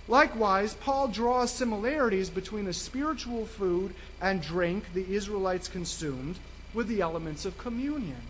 Likewise, 0.08 0.74
Paul 0.74 1.08
draws 1.08 1.50
similarities 1.50 2.28
between 2.28 2.64
the 2.64 2.72
spiritual 2.72 3.46
food 3.46 3.94
and 4.20 4.42
drink 4.42 4.92
the 4.94 5.14
Israelites 5.14 5.68
consumed 5.68 6.38
with 6.74 6.88
the 6.88 7.00
elements 7.00 7.44
of 7.44 7.58
communion. 7.58 8.20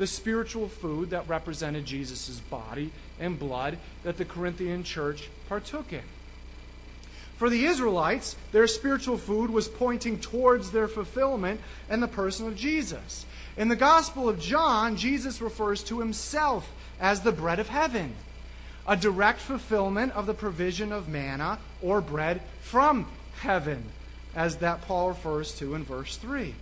The 0.00 0.06
spiritual 0.06 0.66
food 0.66 1.10
that 1.10 1.28
represented 1.28 1.84
Jesus' 1.84 2.40
body 2.40 2.90
and 3.18 3.38
blood 3.38 3.76
that 4.02 4.16
the 4.16 4.24
Corinthian 4.24 4.82
church 4.82 5.28
partook 5.46 5.92
in. 5.92 6.00
For 7.36 7.50
the 7.50 7.66
Israelites, 7.66 8.34
their 8.50 8.66
spiritual 8.66 9.18
food 9.18 9.50
was 9.50 9.68
pointing 9.68 10.18
towards 10.18 10.70
their 10.70 10.88
fulfillment 10.88 11.60
and 11.90 12.02
the 12.02 12.08
person 12.08 12.46
of 12.46 12.56
Jesus. 12.56 13.26
In 13.58 13.68
the 13.68 13.76
Gospel 13.76 14.26
of 14.26 14.40
John, 14.40 14.96
Jesus 14.96 15.42
refers 15.42 15.82
to 15.84 16.00
himself 16.00 16.72
as 16.98 17.20
the 17.20 17.30
bread 17.30 17.58
of 17.58 17.68
heaven 17.68 18.14
a 18.88 18.96
direct 18.96 19.40
fulfillment 19.40 20.12
of 20.14 20.24
the 20.24 20.32
provision 20.32 20.92
of 20.92 21.10
manna 21.10 21.58
or 21.82 22.00
bread 22.00 22.40
from 22.62 23.06
heaven, 23.40 23.84
as 24.34 24.56
that 24.56 24.80
Paul 24.80 25.10
refers 25.10 25.54
to 25.56 25.74
in 25.74 25.84
verse 25.84 26.16
3. 26.16 26.54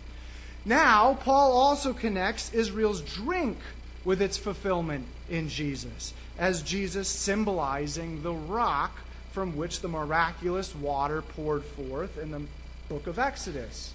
Now, 0.68 1.14
Paul 1.14 1.52
also 1.52 1.94
connects 1.94 2.52
Israel's 2.52 3.00
drink 3.00 3.56
with 4.04 4.20
its 4.20 4.36
fulfillment 4.36 5.06
in 5.30 5.48
Jesus, 5.48 6.12
as 6.38 6.60
Jesus 6.60 7.08
symbolizing 7.08 8.22
the 8.22 8.34
rock 8.34 8.98
from 9.32 9.56
which 9.56 9.80
the 9.80 9.88
miraculous 9.88 10.74
water 10.74 11.22
poured 11.22 11.64
forth 11.64 12.18
in 12.18 12.32
the 12.32 12.42
book 12.90 13.06
of 13.06 13.18
Exodus. 13.18 13.94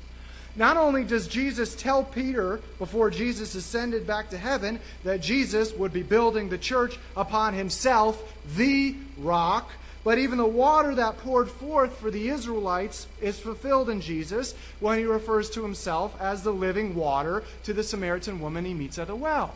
Not 0.56 0.76
only 0.76 1.04
does 1.04 1.28
Jesus 1.28 1.76
tell 1.76 2.04
Peter 2.04 2.60
before 2.80 3.12
Jesus 3.12 3.54
ascended 3.54 4.08
back 4.08 4.32
to 4.32 4.38
heaven 4.40 4.80
that 5.04 5.22
Jesus 5.22 5.74
would 5.74 5.94
be 5.94 6.02
building 6.02 6.50
the 6.50 6.58
church 6.58 6.98
upon 7.16 7.54
himself, 7.54 8.34
the 8.56 8.96
rock, 9.20 9.70
but 10.04 10.18
even 10.18 10.38
the 10.38 10.46
water 10.46 10.94
that 10.96 11.18
poured 11.20 11.50
forth 11.50 11.98
for 11.98 12.12
the 12.12 12.30
Israelites 12.30 13.08
is 13.22 13.40
fulfilled 13.40 13.90
in 13.90 14.02
Jesus 14.02 14.54
when 14.80 15.00
he 15.00 15.06
refers 15.06 15.50
to 15.52 15.64
himself 15.64 16.20
as 16.20 16.44
the 16.44 16.52
living 16.52 16.96
water 16.96 17.44
to 17.64 17.74
the 17.74 17.84
Samaritan 17.84 18.40
woman 18.40 18.66
he 18.66 18.74
meets 18.74 19.00
at 19.00 19.08
the 19.08 19.16
well. 19.16 19.54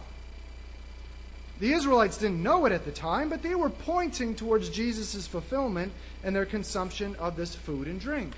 The 1.60 1.74
Israelites 1.74 2.18
didn't 2.18 2.44
know 2.44 2.66
it 2.66 2.72
at 2.72 2.86
the 2.86 2.92
time, 2.92 3.30
but 3.30 3.42
they 3.42 3.56
were 3.56 3.70
pointing 3.70 4.36
towards 4.36 4.70
Jesus' 4.70 5.26
fulfillment 5.26 5.92
and 6.24 6.36
their 6.36 6.46
consumption 6.46 7.16
of 7.16 7.36
this 7.36 7.56
food 7.56 7.88
and 7.88 8.00
drink. 8.00 8.34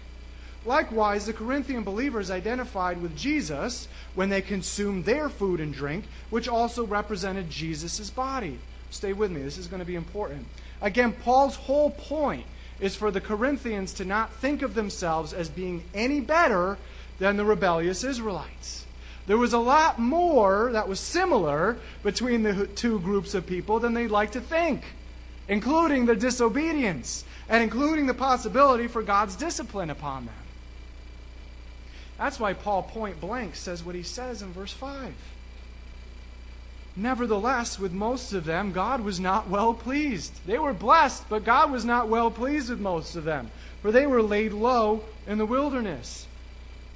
Likewise, 0.66 1.26
the 1.26 1.34
Corinthian 1.34 1.84
believers 1.84 2.32
identified 2.32 3.02
with 3.02 3.18
Jesus 3.18 3.88
when 4.16 4.30
they 4.30 4.42
consumed 4.42 5.06
their 5.06 5.30
food 5.30 5.60
and 5.60 5.74
drink, 5.74 6.06
which 6.30 6.48
also 6.48 6.86
represented 6.86 7.50
Jesus' 7.50 8.10
body. 8.10 8.60
Stay 8.90 9.14
with 9.14 9.32
me, 9.32 9.42
this 9.42 9.58
is 9.58 9.68
going 9.68 9.80
to 9.80 9.86
be 9.86 9.96
important. 9.96 10.46
Again, 10.82 11.14
Paul's 11.14 11.56
whole 11.56 11.92
point 11.92 12.46
is 12.80 12.96
for 12.96 13.12
the 13.12 13.22
Corinthians 13.22 13.94
to 13.94 14.06
not 14.06 14.34
think 14.34 14.62
of 14.62 14.76
themselves 14.76 15.34
as 15.34 15.50
being 15.50 15.84
any 15.94 16.22
better 16.22 16.78
than 17.20 17.38
the 17.38 17.46
rebellious 17.46 18.04
Israelites. 18.04 18.86
There 19.28 19.38
was 19.38 19.54
a 19.54 19.60
lot 19.60 20.00
more 20.00 20.72
that 20.72 20.88
was 20.88 21.00
similar 21.00 21.78
between 22.02 22.44
the 22.44 22.66
two 22.68 23.00
groups 23.00 23.34
of 23.34 23.46
people 23.46 23.80
than 23.80 23.94
they'd 23.94 24.08
like 24.08 24.32
to 24.32 24.42
think, 24.42 24.84
including 25.48 26.06
the 26.06 26.16
disobedience 26.16 27.26
and 27.48 27.62
including 27.62 28.08
the 28.08 28.14
possibility 28.14 28.88
for 28.88 29.04
God's 29.04 29.36
discipline 29.36 29.90
upon 29.90 30.26
them. 30.26 30.36
That's 32.18 32.40
why 32.40 32.54
Paul 32.54 32.84
point 32.84 33.22
blank 33.22 33.56
says 33.56 33.84
what 33.84 33.96
he 33.96 34.04
says 34.04 34.42
in 34.42 34.52
verse 34.52 34.74
5. 34.74 35.14
Nevertheless, 37.00 37.80
with 37.80 37.94
most 37.94 38.34
of 38.34 38.44
them, 38.44 38.74
God 38.74 39.00
was 39.00 39.22
not 39.22 39.48
well 39.48 39.74
pleased. 39.74 40.34
They 40.46 40.60
were 40.60 40.74
blessed, 40.74 41.30
but 41.30 41.46
God 41.46 41.72
was 41.72 41.86
not 41.86 42.10
well 42.10 42.30
pleased 42.30 42.70
with 42.70 42.82
most 42.82 43.16
of 43.16 43.24
them, 43.24 43.52
for 43.82 43.90
they 43.90 44.06
were 44.06 44.22
laid 44.22 44.52
low 44.52 45.04
in 45.26 45.38
the 45.38 45.46
wilderness. 45.46 46.28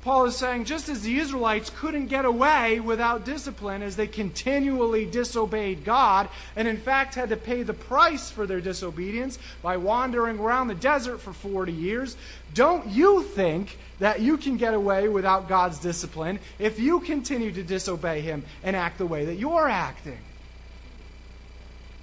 Paul 0.04 0.26
is 0.26 0.36
saying 0.36 0.66
just 0.66 0.90
as 0.90 1.02
the 1.02 1.18
Israelites 1.18 1.70
couldn't 1.70 2.08
get 2.08 2.26
away 2.26 2.82
without 2.82 3.24
discipline 3.24 3.82
as 3.82 3.96
they 3.96 4.06
continually 4.06 5.06
disobeyed 5.06 5.86
God, 5.86 6.28
and 6.58 6.68
in 6.68 6.76
fact 6.76 7.16
had 7.16 7.30
to 7.30 7.38
pay 7.38 7.64
the 7.64 7.74
price 7.74 8.30
for 8.30 8.46
their 8.46 8.60
disobedience 8.60 9.40
by 9.62 9.78
wandering 9.78 10.40
around 10.40 10.68
the 10.68 10.76
desert 10.76 11.20
for 11.20 11.32
40 11.32 11.72
years, 11.72 12.18
don't 12.54 12.88
you 12.90 13.24
think 13.24 13.78
that 14.00 14.20
you 14.20 14.36
can 14.36 14.58
get 14.58 14.74
away 14.74 15.08
without 15.08 15.48
God's 15.48 15.80
discipline 15.80 16.40
if 16.60 16.82
you 16.82 17.00
continue 17.00 17.54
to 17.54 17.64
disobey 17.64 18.20
Him 18.20 18.44
and 18.62 18.76
act 18.76 18.98
the 18.98 19.06
way 19.06 19.24
that 19.24 19.36
you're 19.36 19.70
acting? 19.70 20.20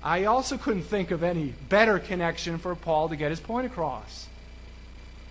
I 0.03 0.25
also 0.25 0.57
couldn't 0.57 0.85
think 0.85 1.11
of 1.11 1.23
any 1.23 1.53
better 1.69 1.99
connection 1.99 2.57
for 2.57 2.75
Paul 2.75 3.11
to 3.11 3.17
get 3.17 3.31
his 3.31 3.41
point 3.41 3.67
across. 3.67 4.30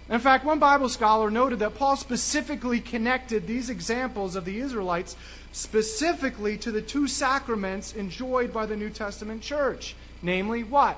In 0.10 0.20
fact, 0.20 0.44
one 0.44 0.58
Bible 0.58 0.90
scholar 0.90 1.30
noted 1.30 1.60
that 1.60 1.76
Paul 1.76 1.96
specifically 1.96 2.80
connected 2.80 3.46
these 3.46 3.70
examples 3.70 4.36
of 4.36 4.44
the 4.44 4.60
Israelites 4.60 5.16
specifically 5.52 6.58
to 6.58 6.72
the 6.72 6.82
two 6.82 7.08
sacraments 7.08 7.94
enjoyed 7.94 8.52
by 8.52 8.66
the 8.66 8.76
New 8.76 8.90
Testament 8.90 9.44
church. 9.44 9.96
Namely, 10.24 10.64
what? 10.64 10.98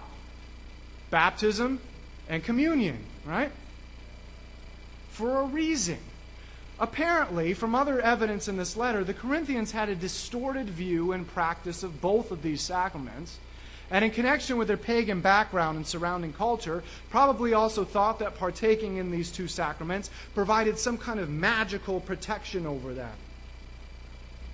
Baptism 1.10 1.82
and 2.30 2.42
communion, 2.42 3.00
right? 3.26 3.52
For 5.10 5.42
a 5.42 5.46
reason. 5.46 5.98
Apparently, 6.80 7.54
from 7.54 7.76
other 7.76 8.00
evidence 8.00 8.48
in 8.48 8.56
this 8.56 8.78
letter, 8.78 9.04
the 9.04 9.14
Corinthians 9.14 9.74
had 9.74 9.90
a 9.90 9.96
distorted 9.96 10.70
view 10.70 11.12
and 11.12 11.28
practice 11.28 11.84
of 11.84 12.02
both 12.02 12.32
of 12.32 12.42
these 12.42 12.62
sacraments 12.62 13.38
and 13.92 14.06
in 14.06 14.12
connection 14.12 14.58
with 14.58 14.70
their 14.70 14.78
pagan 14.78 15.20
background 15.20 15.76
and 15.76 15.86
surrounding 15.86 16.32
culture, 16.32 16.82
probably 17.10 17.54
also 17.54 17.84
thought 17.84 18.20
that 18.20 18.36
partaking 18.36 18.96
in 18.98 19.12
these 19.12 19.30
two 19.30 19.50
sacraments 19.50 20.10
provided 20.34 20.80
some 20.80 20.98
kind 20.98 21.20
of 21.20 21.30
magical 21.30 22.00
protection 22.00 22.66
over 22.66 22.94
them. 22.94 23.14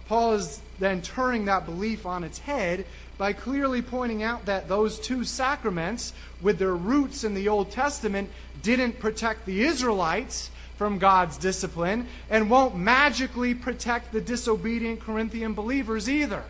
Paul 0.07 0.33
is 0.33 0.61
then 0.79 1.01
turning 1.01 1.45
that 1.45 1.65
belief 1.65 2.05
on 2.05 2.23
its 2.23 2.39
head 2.39 2.85
by 3.17 3.33
clearly 3.33 3.81
pointing 3.81 4.23
out 4.23 4.45
that 4.45 4.67
those 4.67 4.99
two 4.99 5.23
sacraments, 5.23 6.13
with 6.41 6.57
their 6.57 6.75
roots 6.75 7.23
in 7.23 7.33
the 7.33 7.47
Old 7.47 7.71
Testament, 7.71 8.29
didn't 8.63 8.99
protect 8.99 9.45
the 9.45 9.63
Israelites 9.63 10.49
from 10.77 10.97
God's 10.97 11.37
discipline 11.37 12.07
and 12.29 12.49
won't 12.49 12.75
magically 12.75 13.53
protect 13.53 14.13
the 14.13 14.21
disobedient 14.21 15.01
Corinthian 15.01 15.53
believers 15.53 16.09
either. 16.09 16.43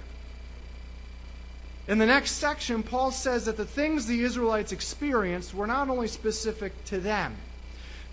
In 1.87 1.99
the 1.99 2.05
next 2.05 2.31
section, 2.31 2.83
Paul 2.83 3.11
says 3.11 3.45
that 3.45 3.55
the 3.55 3.65
things 3.65 4.05
the 4.05 4.23
Israelites 4.23 4.73
experienced 4.73 5.53
were 5.53 5.67
not 5.67 5.89
only 5.89 6.07
specific 6.07 6.83
to 6.85 6.99
them. 6.99 7.37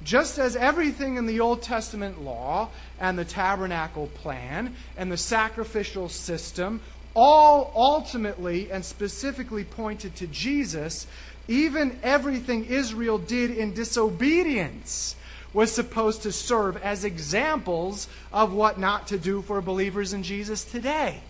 Just 0.04 0.38
as 0.38 0.54
everything 0.54 1.16
in 1.16 1.26
the 1.26 1.40
Old 1.40 1.62
Testament 1.62 2.22
law 2.22 2.68
and 3.00 3.18
the 3.18 3.24
tabernacle 3.24 4.06
plan 4.08 4.76
and 4.96 5.10
the 5.10 5.16
sacrificial 5.16 6.08
system 6.08 6.80
all 7.14 7.72
ultimately 7.74 8.70
and 8.70 8.84
specifically 8.84 9.64
pointed 9.64 10.14
to 10.16 10.26
Jesus, 10.26 11.06
even 11.48 11.98
everything 12.02 12.66
Israel 12.66 13.18
did 13.18 13.50
in 13.50 13.74
disobedience 13.74 15.16
was 15.52 15.72
supposed 15.72 16.22
to 16.22 16.32
serve 16.32 16.76
as 16.78 17.04
examples 17.04 18.08
of 18.32 18.52
what 18.52 18.78
not 18.78 19.06
to 19.08 19.18
do 19.18 19.42
for 19.42 19.60
believers 19.60 20.12
in 20.12 20.22
Jesus 20.22 20.64
today. 20.64 21.20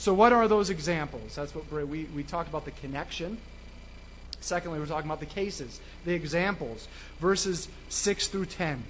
So, 0.00 0.14
what 0.14 0.32
are 0.32 0.48
those 0.48 0.70
examples? 0.70 1.34
That's 1.34 1.54
what 1.54 1.70
we, 1.70 2.04
we 2.04 2.22
talked 2.22 2.48
about 2.48 2.64
the 2.64 2.70
connection. 2.70 3.36
Secondly, 4.40 4.78
we're 4.78 4.86
talking 4.86 5.10
about 5.10 5.20
the 5.20 5.26
cases, 5.26 5.78
the 6.06 6.14
examples, 6.14 6.88
verses 7.18 7.68
6 7.90 8.28
through 8.28 8.46
10. 8.46 8.82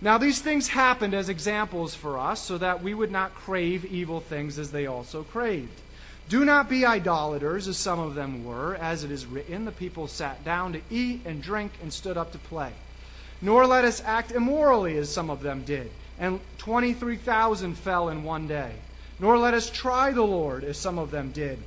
Now, 0.00 0.18
these 0.18 0.42
things 0.42 0.66
happened 0.66 1.14
as 1.14 1.28
examples 1.28 1.94
for 1.94 2.18
us 2.18 2.40
so 2.40 2.58
that 2.58 2.82
we 2.82 2.92
would 2.92 3.12
not 3.12 3.36
crave 3.36 3.84
evil 3.84 4.18
things 4.18 4.58
as 4.58 4.72
they 4.72 4.84
also 4.84 5.22
craved. 5.22 5.80
Do 6.28 6.44
not 6.44 6.68
be 6.68 6.84
idolaters, 6.84 7.68
as 7.68 7.76
some 7.76 8.00
of 8.00 8.16
them 8.16 8.44
were, 8.44 8.74
as 8.74 9.04
it 9.04 9.12
is 9.12 9.24
written, 9.24 9.64
the 9.64 9.70
people 9.70 10.08
sat 10.08 10.44
down 10.44 10.72
to 10.72 10.80
eat 10.90 11.20
and 11.24 11.40
drink 11.40 11.70
and 11.80 11.92
stood 11.92 12.16
up 12.16 12.32
to 12.32 12.38
play. 12.38 12.72
Nor 13.40 13.64
let 13.64 13.84
us 13.84 14.02
act 14.04 14.32
immorally, 14.32 14.98
as 14.98 15.08
some 15.08 15.30
of 15.30 15.42
them 15.42 15.62
did, 15.62 15.92
and 16.18 16.40
23,000 16.58 17.78
fell 17.78 18.08
in 18.08 18.24
one 18.24 18.48
day. 18.48 18.72
Nor 19.18 19.38
let 19.38 19.54
us 19.54 19.70
try 19.70 20.12
the 20.12 20.22
Lord, 20.22 20.64
as 20.64 20.78
some 20.78 20.98
of 20.98 21.10
them 21.10 21.30
did, 21.30 21.58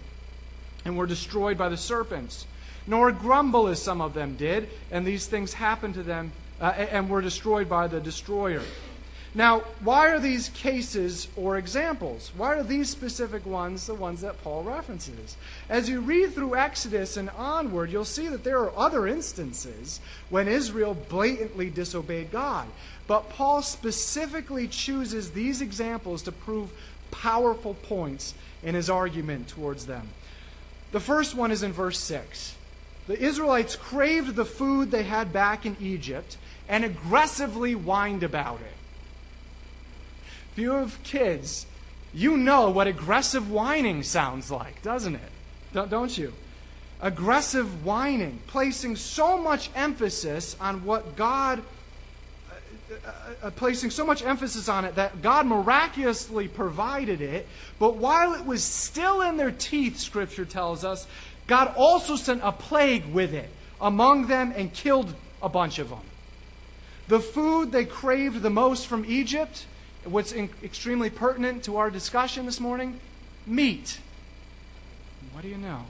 and 0.83 0.97
were 0.97 1.07
destroyed 1.07 1.57
by 1.57 1.69
the 1.69 1.77
serpents. 1.77 2.45
Nor 2.87 3.11
grumble, 3.11 3.67
as 3.67 3.81
some 3.81 4.01
of 4.01 4.13
them 4.13 4.35
did, 4.35 4.69
and 4.91 5.05
these 5.05 5.25
things 5.25 5.53
happened 5.53 5.95
to 5.95 6.03
them 6.03 6.31
uh, 6.61 6.65
and 6.65 7.09
were 7.09 7.21
destroyed 7.21 7.67
by 7.67 7.87
the 7.87 7.99
destroyer. 7.99 8.61
Now, 9.35 9.63
why 9.81 10.11
are 10.11 10.19
these 10.19 10.47
cases 10.47 11.27
or 11.35 11.57
examples? 11.57 12.31
Why 12.37 12.55
are 12.55 12.63
these 12.63 12.89
specific 12.89 13.45
ones 13.45 13.85
the 13.85 13.93
ones 13.93 14.21
that 14.21 14.41
Paul 14.41 14.63
references? 14.63 15.35
As 15.67 15.89
you 15.89 15.99
read 15.99 16.33
through 16.33 16.55
Exodus 16.55 17.17
and 17.17 17.29
onward, 17.31 17.91
you'll 17.91 18.05
see 18.05 18.29
that 18.29 18.45
there 18.45 18.59
are 18.59 18.77
other 18.77 19.05
instances 19.05 19.99
when 20.29 20.47
Israel 20.47 20.93
blatantly 20.93 21.69
disobeyed 21.69 22.31
God. 22.31 22.69
But 23.07 23.29
Paul 23.29 23.61
specifically 23.61 24.69
chooses 24.69 25.31
these 25.31 25.59
examples 25.59 26.21
to 26.23 26.31
prove 26.31 26.71
powerful 27.11 27.73
points 27.73 28.33
in 28.63 28.75
his 28.75 28.89
argument 28.89 29.47
towards 29.47 29.85
them. 29.85 30.09
The 30.91 30.99
first 30.99 31.35
one 31.35 31.51
is 31.51 31.63
in 31.63 31.73
verse 31.73 31.99
6. 31.99 32.55
The 33.07 33.19
Israelites 33.19 33.75
craved 33.75 34.35
the 34.35 34.45
food 34.45 34.91
they 34.91 35.03
had 35.03 35.31
back 35.31 35.65
in 35.65 35.77
Egypt 35.79 36.37
and 36.67 36.83
aggressively 36.83 37.73
whined 37.73 38.23
about 38.23 38.61
it. 38.61 38.73
If 40.51 40.59
you 40.59 40.71
have 40.71 41.03
kids, 41.03 41.65
you 42.13 42.37
know 42.37 42.69
what 42.69 42.87
aggressive 42.87 43.51
whining 43.51 44.03
sounds 44.03 44.49
like, 44.49 44.81
doesn't 44.81 45.15
it? 45.15 45.31
Don't 45.73 46.17
you? 46.17 46.33
Aggressive 47.01 47.85
whining, 47.85 48.39
placing 48.47 48.95
so 48.95 49.37
much 49.37 49.69
emphasis 49.75 50.55
on 50.61 50.85
what 50.85 51.17
God, 51.17 51.61
uh, 52.91 53.47
uh, 53.47 53.49
placing 53.51 53.89
so 53.89 54.05
much 54.05 54.23
emphasis 54.23 54.69
on 54.69 54.85
it 54.85 54.95
that 54.95 55.21
God 55.21 55.47
miraculously 55.47 56.47
provided 56.47 57.19
it, 57.19 57.47
but 57.79 57.95
while 57.95 58.33
it 58.33 58.45
was 58.45 58.63
still 58.63 59.21
in 59.21 59.37
their 59.37 59.51
teeth, 59.51 59.99
Scripture 59.99 60.45
tells 60.45 60.83
us, 60.83 61.07
God 61.47 61.73
also 61.75 62.15
sent 62.15 62.41
a 62.43 62.51
plague 62.51 63.05
with 63.11 63.33
it 63.33 63.49
among 63.81 64.27
them 64.27 64.53
and 64.55 64.71
killed 64.71 65.13
a 65.41 65.49
bunch 65.49 65.79
of 65.79 65.89
them. 65.89 66.01
The 67.07 67.19
food 67.19 67.71
they 67.71 67.85
craved 67.85 68.41
the 68.41 68.49
most 68.49 68.87
from 68.87 69.03
Egypt, 69.05 69.65
what's 70.03 70.31
in, 70.31 70.49
extremely 70.63 71.09
pertinent 71.09 71.63
to 71.63 71.77
our 71.77 71.89
discussion 71.89 72.45
this 72.45 72.59
morning 72.59 72.99
meat. 73.47 73.99
What 75.31 75.41
do 75.41 75.47
you 75.47 75.57
know? 75.57 75.85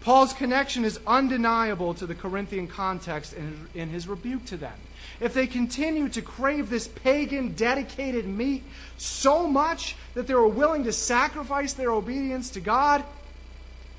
Paul's 0.00 0.32
connection 0.32 0.84
is 0.84 1.00
undeniable 1.06 1.92
to 1.94 2.06
the 2.06 2.14
Corinthian 2.14 2.66
context 2.66 3.34
in 3.74 3.88
his 3.90 4.08
rebuke 4.08 4.44
to 4.46 4.56
them. 4.56 4.72
If 5.20 5.34
they 5.34 5.46
continue 5.46 6.08
to 6.10 6.22
crave 6.22 6.70
this 6.70 6.86
pagan 6.86 7.54
dedicated 7.54 8.26
meat 8.26 8.62
so 8.96 9.48
much 9.48 9.96
that 10.14 10.26
they 10.26 10.34
were 10.34 10.46
willing 10.48 10.84
to 10.84 10.92
sacrifice 10.92 11.72
their 11.72 11.90
obedience 11.90 12.50
to 12.50 12.60
God, 12.60 13.04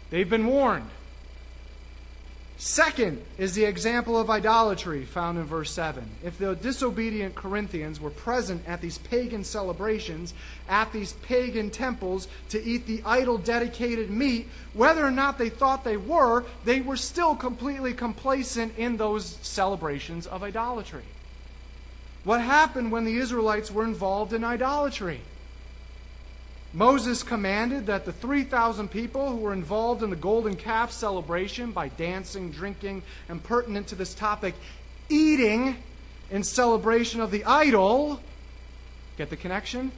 they've 0.10 0.30
been 0.30 0.48
warned. 0.48 0.90
Second 2.62 3.24
is 3.38 3.56
the 3.56 3.64
example 3.64 4.20
of 4.20 4.30
idolatry 4.30 5.06
found 5.06 5.38
in 5.38 5.46
verse 5.46 5.72
7. 5.72 6.04
If 6.26 6.38
the 6.38 6.56
disobedient 6.56 7.34
Corinthians 7.34 8.02
were 8.02 8.10
present 8.10 8.68
at 8.68 8.82
these 8.82 8.98
pagan 8.98 9.46
celebrations, 9.46 10.34
at 10.68 10.92
these 10.92 11.14
pagan 11.14 11.70
temples, 11.70 12.28
to 12.50 12.62
eat 12.62 12.86
the 12.86 13.02
idol 13.06 13.38
dedicated 13.38 14.10
meat, 14.10 14.50
whether 14.74 15.06
or 15.06 15.10
not 15.10 15.38
they 15.38 15.48
thought 15.48 15.86
they 15.86 15.96
were, 15.96 16.44
they 16.66 16.82
were 16.82 16.98
still 16.98 17.34
completely 17.34 17.94
complacent 17.94 18.78
in 18.78 18.98
those 18.98 19.38
celebrations 19.42 20.28
of 20.28 20.44
idolatry. 20.44 21.06
What 22.26 22.42
happened 22.42 22.92
when 22.92 23.06
the 23.06 23.16
Israelites 23.16 23.72
were 23.72 23.86
involved 23.86 24.34
in 24.34 24.44
idolatry? 24.44 25.22
Moses 26.74 27.24
commanded 27.24 27.88
that 27.88 28.06
the 28.06 28.14
3,000 28.14 28.90
people 28.90 29.32
who 29.32 29.38
were 29.38 29.54
involved 29.54 30.04
in 30.04 30.12
the 30.12 30.16
golden 30.16 30.56
calf 30.56 30.92
celebration 30.92 31.72
by 31.72 31.88
dancing, 31.88 32.52
drinking, 32.52 33.02
and 33.28 33.44
pertinent 33.44 33.88
to 33.88 33.96
this 33.96 34.14
topic, 34.14 34.54
eating 35.10 35.78
in 36.30 36.44
celebration 36.44 37.22
of 37.22 37.32
the 37.32 37.44
idol, 37.46 38.22
get 39.18 39.32
the 39.32 39.36
connection? 39.36 39.92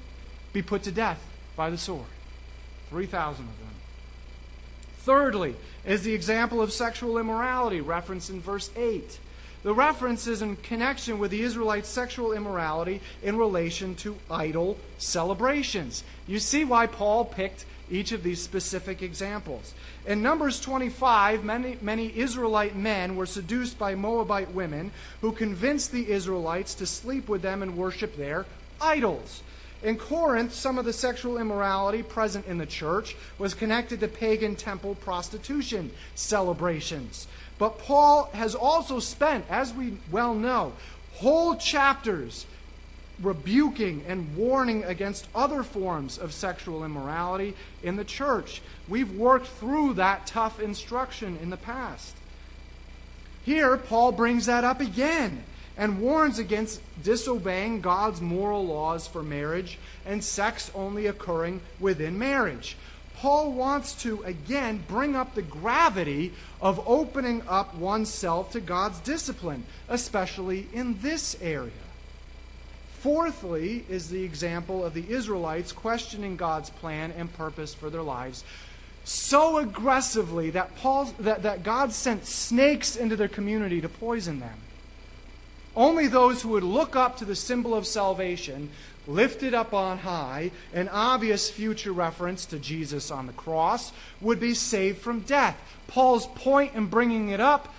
Be 0.53 0.61
put 0.61 0.83
to 0.83 0.91
death 0.91 1.21
by 1.57 1.69
the 1.69 1.77
sword. 1.77 2.05
3,000 2.89 3.45
of 3.45 3.59
them. 3.59 3.67
Thirdly, 4.99 5.55
is 5.85 6.03
the 6.03 6.13
example 6.13 6.61
of 6.61 6.71
sexual 6.71 7.17
immorality 7.17 7.81
referenced 7.81 8.29
in 8.29 8.39
verse 8.39 8.69
8. 8.77 9.19
The 9.63 9.73
references 9.73 10.41
in 10.41 10.55
connection 10.57 11.19
with 11.19 11.31
the 11.31 11.43
Israelites' 11.43 11.87
sexual 11.87 12.33
immorality 12.33 12.99
in 13.21 13.37
relation 13.37 13.93
to 13.95 14.17
idol 14.29 14.77
celebrations. 14.97 16.03
You 16.25 16.39
see 16.39 16.65
why 16.65 16.87
Paul 16.87 17.25
picked 17.25 17.65
each 17.91 18.11
of 18.11 18.23
these 18.23 18.41
specific 18.41 19.03
examples. 19.03 19.73
In 20.07 20.23
Numbers 20.23 20.59
25, 20.61 21.43
many, 21.43 21.77
many 21.81 22.17
Israelite 22.17 22.75
men 22.75 23.15
were 23.15 23.25
seduced 23.25 23.77
by 23.77 23.93
Moabite 23.93 24.51
women 24.51 24.91
who 25.19 25.31
convinced 25.31 25.91
the 25.91 26.09
Israelites 26.09 26.73
to 26.75 26.87
sleep 26.87 27.27
with 27.27 27.41
them 27.41 27.61
and 27.61 27.77
worship 27.77 28.15
their 28.15 28.45
idols. 28.79 29.43
In 29.83 29.97
Corinth, 29.97 30.53
some 30.53 30.77
of 30.77 30.85
the 30.85 30.93
sexual 30.93 31.39
immorality 31.39 32.03
present 32.03 32.45
in 32.45 32.59
the 32.59 32.67
church 32.67 33.15
was 33.39 33.55
connected 33.55 33.99
to 33.99 34.07
pagan 34.07 34.55
temple 34.55 34.93
prostitution 34.95 35.91
celebrations. 36.13 37.27
But 37.61 37.77
Paul 37.77 38.27
has 38.33 38.55
also 38.55 38.97
spent, 38.97 39.45
as 39.47 39.71
we 39.71 39.93
well 40.09 40.33
know, 40.33 40.73
whole 41.17 41.55
chapters 41.55 42.47
rebuking 43.21 44.03
and 44.07 44.35
warning 44.35 44.83
against 44.83 45.27
other 45.35 45.61
forms 45.61 46.17
of 46.17 46.33
sexual 46.33 46.83
immorality 46.83 47.53
in 47.83 47.97
the 47.97 48.03
church. 48.03 48.63
We've 48.87 49.11
worked 49.11 49.45
through 49.45 49.93
that 49.93 50.25
tough 50.25 50.59
instruction 50.59 51.37
in 51.39 51.51
the 51.51 51.55
past. 51.55 52.15
Here, 53.45 53.77
Paul 53.77 54.11
brings 54.11 54.47
that 54.47 54.63
up 54.63 54.81
again 54.81 55.43
and 55.77 56.01
warns 56.01 56.39
against 56.39 56.81
disobeying 57.03 57.81
God's 57.81 58.21
moral 58.21 58.65
laws 58.65 59.05
for 59.05 59.21
marriage 59.21 59.77
and 60.03 60.23
sex 60.23 60.71
only 60.73 61.05
occurring 61.05 61.61
within 61.79 62.17
marriage. 62.17 62.75
Paul 63.21 63.51
wants 63.51 63.93
to, 64.01 64.23
again, 64.23 64.83
bring 64.87 65.15
up 65.15 65.35
the 65.35 65.43
gravity 65.43 66.33
of 66.59 66.81
opening 66.87 67.43
up 67.47 67.75
oneself 67.75 68.51
to 68.53 68.59
God's 68.59 68.99
discipline, 69.01 69.63
especially 69.87 70.67
in 70.73 70.99
this 71.01 71.37
area. 71.39 71.71
Fourthly, 72.99 73.85
is 73.87 74.09
the 74.09 74.23
example 74.23 74.83
of 74.83 74.95
the 74.95 75.07
Israelites 75.07 75.71
questioning 75.71 76.35
God's 76.35 76.71
plan 76.71 77.11
and 77.15 77.31
purpose 77.31 77.75
for 77.75 77.91
their 77.91 78.01
lives 78.01 78.43
so 79.03 79.57
aggressively 79.57 80.51
that, 80.51 80.75
Paul, 80.77 81.05
that, 81.19 81.43
that 81.43 81.63
God 81.63 81.91
sent 81.91 82.25
snakes 82.25 82.95
into 82.95 83.15
their 83.15 83.27
community 83.27 83.81
to 83.81 83.89
poison 83.89 84.39
them. 84.39 84.57
Only 85.75 86.07
those 86.07 86.41
who 86.41 86.49
would 86.49 86.63
look 86.63 86.95
up 86.95 87.17
to 87.17 87.25
the 87.25 87.35
symbol 87.35 87.73
of 87.73 87.87
salvation 87.87 88.69
lifted 89.13 89.53
up 89.53 89.73
on 89.73 89.99
high, 89.99 90.51
an 90.73 90.89
obvious 90.89 91.49
future 91.49 91.91
reference 91.91 92.45
to 92.47 92.59
Jesus 92.59 93.11
on 93.11 93.27
the 93.27 93.33
cross, 93.33 93.91
would 94.19 94.39
be 94.39 94.53
saved 94.53 94.99
from 94.99 95.21
death. 95.21 95.57
Paul's 95.87 96.27
point 96.27 96.73
in 96.73 96.87
bringing 96.87 97.29
it 97.29 97.39
up 97.39 97.73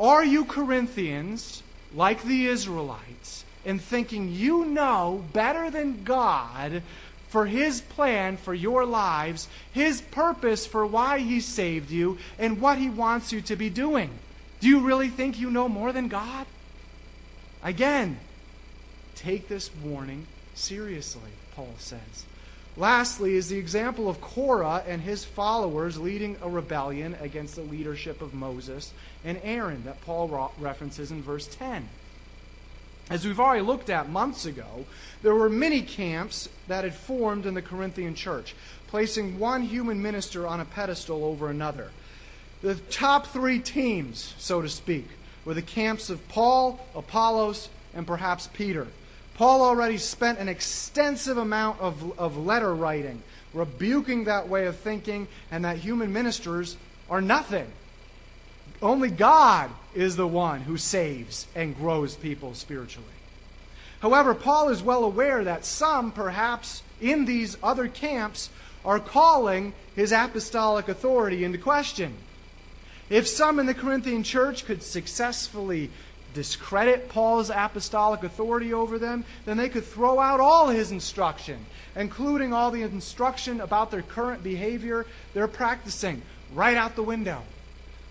are 0.00 0.24
you 0.24 0.46
Corinthians, 0.46 1.62
like 1.94 2.22
the 2.22 2.46
Israelites, 2.46 3.44
in 3.66 3.78
thinking 3.78 4.32
you 4.32 4.64
know 4.64 5.22
better 5.34 5.70
than 5.70 6.04
God 6.04 6.82
for 7.28 7.44
His 7.44 7.82
plan 7.82 8.38
for 8.38 8.54
your 8.54 8.86
lives, 8.86 9.46
His 9.72 10.00
purpose 10.00 10.66
for 10.66 10.86
why 10.86 11.18
He 11.18 11.38
saved 11.40 11.90
you, 11.90 12.16
and 12.38 12.62
what 12.62 12.78
He 12.78 12.88
wants 12.88 13.30
you 13.30 13.42
to 13.42 13.56
be 13.56 13.68
doing? 13.68 14.10
Do 14.60 14.68
you 14.68 14.80
really 14.80 15.08
think 15.08 15.38
you 15.38 15.50
know 15.50 15.68
more 15.68 15.92
than 15.92 16.08
God? 16.08 16.46
Again, 17.62 18.18
take 19.14 19.48
this 19.48 19.70
warning 19.84 20.26
seriously, 20.60 21.30
Paul 21.54 21.74
says. 21.78 22.26
Lastly, 22.76 23.34
is 23.34 23.48
the 23.48 23.58
example 23.58 24.08
of 24.08 24.20
Korah 24.20 24.84
and 24.86 25.02
his 25.02 25.24
followers 25.24 25.98
leading 25.98 26.36
a 26.40 26.48
rebellion 26.48 27.16
against 27.20 27.56
the 27.56 27.62
leadership 27.62 28.22
of 28.22 28.32
Moses 28.32 28.92
and 29.24 29.40
Aaron 29.42 29.84
that 29.84 30.00
Paul 30.02 30.52
references 30.58 31.10
in 31.10 31.22
verse 31.22 31.46
10. 31.46 31.88
As 33.10 33.26
we've 33.26 33.40
already 33.40 33.64
looked 33.64 33.90
at 33.90 34.08
months 34.08 34.46
ago, 34.46 34.86
there 35.22 35.34
were 35.34 35.50
many 35.50 35.82
camps 35.82 36.48
that 36.68 36.84
had 36.84 36.94
formed 36.94 37.44
in 37.44 37.54
the 37.54 37.62
Corinthian 37.62 38.14
church, 38.14 38.54
placing 38.86 39.40
one 39.40 39.62
human 39.62 40.00
minister 40.00 40.46
on 40.46 40.60
a 40.60 40.64
pedestal 40.64 41.24
over 41.24 41.50
another. 41.50 41.90
The 42.62 42.76
top 42.76 43.26
three 43.26 43.58
teams, 43.58 44.34
so 44.38 44.62
to 44.62 44.68
speak, 44.68 45.08
were 45.44 45.54
the 45.54 45.62
camps 45.62 46.08
of 46.08 46.28
Paul, 46.28 46.78
Apollos, 46.94 47.68
and 47.94 48.06
perhaps 48.06 48.48
Peter. 48.52 48.86
Paul 49.40 49.62
already 49.62 49.96
spent 49.96 50.38
an 50.38 50.50
extensive 50.50 51.38
amount 51.38 51.80
of, 51.80 52.18
of 52.18 52.36
letter 52.36 52.74
writing 52.74 53.22
rebuking 53.54 54.24
that 54.24 54.50
way 54.50 54.66
of 54.66 54.76
thinking 54.76 55.28
and 55.50 55.64
that 55.64 55.78
human 55.78 56.12
ministers 56.12 56.76
are 57.08 57.22
nothing. 57.22 57.66
Only 58.82 59.08
God 59.08 59.70
is 59.94 60.16
the 60.16 60.26
one 60.26 60.60
who 60.60 60.76
saves 60.76 61.46
and 61.54 61.74
grows 61.74 62.16
people 62.16 62.52
spiritually. 62.52 63.08
However, 64.00 64.34
Paul 64.34 64.68
is 64.68 64.82
well 64.82 65.04
aware 65.04 65.42
that 65.42 65.64
some, 65.64 66.12
perhaps 66.12 66.82
in 67.00 67.24
these 67.24 67.56
other 67.62 67.88
camps, 67.88 68.50
are 68.84 69.00
calling 69.00 69.72
his 69.96 70.12
apostolic 70.12 70.86
authority 70.86 71.44
into 71.44 71.56
question. 71.56 72.12
If 73.08 73.26
some 73.26 73.58
in 73.58 73.64
the 73.64 73.72
Corinthian 73.72 74.22
church 74.22 74.66
could 74.66 74.82
successfully 74.82 75.88
discredit 76.34 77.08
Paul's 77.08 77.50
apostolic 77.50 78.22
authority 78.22 78.72
over 78.72 78.98
them, 78.98 79.24
then 79.44 79.56
they 79.56 79.68
could 79.68 79.84
throw 79.84 80.18
out 80.18 80.40
all 80.40 80.68
his 80.68 80.90
instruction, 80.90 81.66
including 81.96 82.52
all 82.52 82.70
the 82.70 82.82
instruction 82.82 83.60
about 83.60 83.90
their 83.90 84.02
current 84.02 84.42
behavior 84.42 85.06
they're 85.34 85.48
practicing, 85.48 86.22
right 86.54 86.76
out 86.76 86.96
the 86.96 87.02
window. 87.02 87.42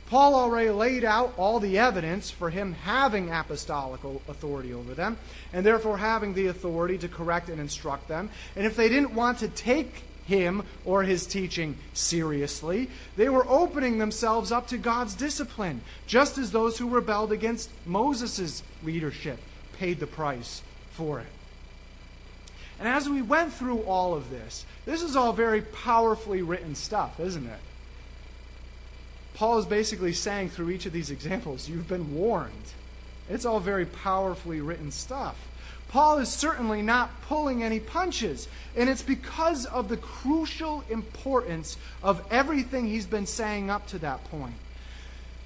Paul 0.10 0.34
already 0.34 0.72
laid 0.72 1.06
out 1.06 1.36
all 1.38 1.60
the 1.60 1.78
evidence 1.78 2.32
for 2.32 2.50
him 2.50 2.74
having 2.74 3.30
apostolic 3.30 4.04
authority 4.28 4.74
over 4.74 4.96
them, 4.96 5.18
and 5.54 5.64
therefore 5.64 6.00
having 6.00 6.34
the 6.34 6.48
authority 6.48 6.98
to 6.98 7.08
correct 7.08 7.48
and 7.50 7.60
instruct 7.60 8.08
them. 8.08 8.32
And 8.56 8.66
if 8.66 8.76
they 8.76 8.90
didn't 8.90 9.14
want 9.14 9.38
to 9.40 9.48
take 9.48 10.04
him 10.30 10.64
or 10.86 11.04
his 11.04 11.26
teaching 11.26 11.76
seriously. 11.94 12.90
They 13.18 13.28
were 13.28 13.46
opening 13.48 13.98
themselves 13.98 14.52
up 14.52 14.68
to 14.68 14.78
God's 14.78 15.16
discipline, 15.16 15.82
just 16.08 16.38
as 16.38 16.52
those 16.52 16.78
who 16.78 16.88
rebelled 16.88 17.32
against 17.32 17.70
Moses' 17.86 18.64
leadership 18.84 19.40
paid 19.78 20.00
the 20.00 20.08
price 20.08 20.62
for 20.92 21.20
it. 21.20 21.28
And 22.80 22.88
as 22.88 23.10
we 23.10 23.22
went 23.22 23.54
through 23.54 23.80
all 23.80 24.14
of 24.14 24.30
this, 24.30 24.66
this 24.86 25.02
is 25.02 25.16
all 25.16 25.34
very 25.34 25.62
powerfully 25.62 26.42
written 26.42 26.76
stuff, 26.76 27.20
isn't 27.20 27.46
it? 27.46 27.60
Paul 29.34 29.58
is 29.58 29.66
basically 29.66 30.14
saying 30.14 30.50
through 30.50 30.70
each 30.70 30.86
of 30.86 30.94
these 30.94 31.12
examples, 31.12 31.68
you've 31.68 31.88
been 31.88 32.14
warned. 32.14 32.74
It's 33.30 33.46
all 33.46 33.60
very 33.60 33.86
powerfully 33.86 34.62
written 34.62 34.92
stuff. 34.92 35.49
Paul 35.90 36.20
is 36.20 36.30
certainly 36.30 36.82
not 36.82 37.22
pulling 37.24 37.64
any 37.64 37.80
punches. 37.80 38.48
And 38.76 38.90
it's 38.90 39.02
because 39.02 39.66
of 39.66 39.90
the 39.90 39.98
crucial 39.98 40.84
importance 40.90 41.78
of 42.02 42.24
everything 42.32 42.88
he's 42.88 43.08
been 43.08 43.26
saying 43.26 43.70
up 43.70 43.88
to 43.88 44.00
that 44.00 44.24
point. 44.26 44.54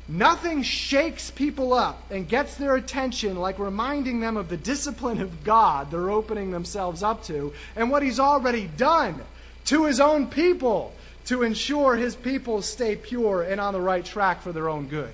Nothing 0.08 0.64
shakes 0.64 1.32
people 1.32 1.74
up 1.74 2.12
and 2.12 2.28
gets 2.28 2.56
their 2.56 2.76
attention 2.76 3.38
like 3.38 3.58
reminding 3.58 4.20
them 4.20 4.36
of 4.36 4.50
the 4.50 4.58
discipline 4.58 5.22
of 5.22 5.46
God 5.46 5.92
they're 5.92 6.10
opening 6.10 6.52
themselves 6.52 7.02
up 7.02 7.24
to 7.26 7.54
and 7.78 7.90
what 7.90 8.04
he's 8.04 8.20
already 8.20 8.68
done 8.68 9.22
to 9.66 9.86
his 9.86 10.02
own 10.02 10.28
people 10.28 10.94
to 11.26 11.44
ensure 11.44 11.96
his 11.96 12.18
people 12.18 12.62
stay 12.62 12.98
pure 12.98 13.44
and 13.44 13.62
on 13.62 13.72
the 13.72 13.80
right 13.80 14.04
track 14.04 14.42
for 14.42 14.52
their 14.52 14.68
own 14.68 14.88
good. 14.88 15.14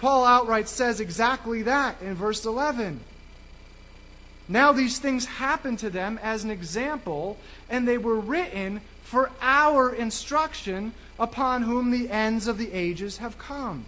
Paul 0.00 0.24
outright 0.24 0.68
says 0.68 0.98
exactly 0.98 1.62
that 1.62 2.02
in 2.02 2.16
verse 2.16 2.44
11. 2.44 2.98
Now 4.48 4.72
these 4.72 4.98
things 4.98 5.26
happened 5.26 5.78
to 5.80 5.90
them 5.90 6.18
as 6.22 6.42
an 6.42 6.50
example, 6.50 7.36
and 7.68 7.86
they 7.86 7.98
were 7.98 8.18
written 8.18 8.80
for 9.02 9.30
our 9.40 9.94
instruction 9.94 10.92
upon 11.18 11.62
whom 11.62 11.90
the 11.90 12.10
ends 12.10 12.46
of 12.46 12.58
the 12.58 12.72
ages 12.72 13.18
have 13.18 13.38
come. 13.38 13.84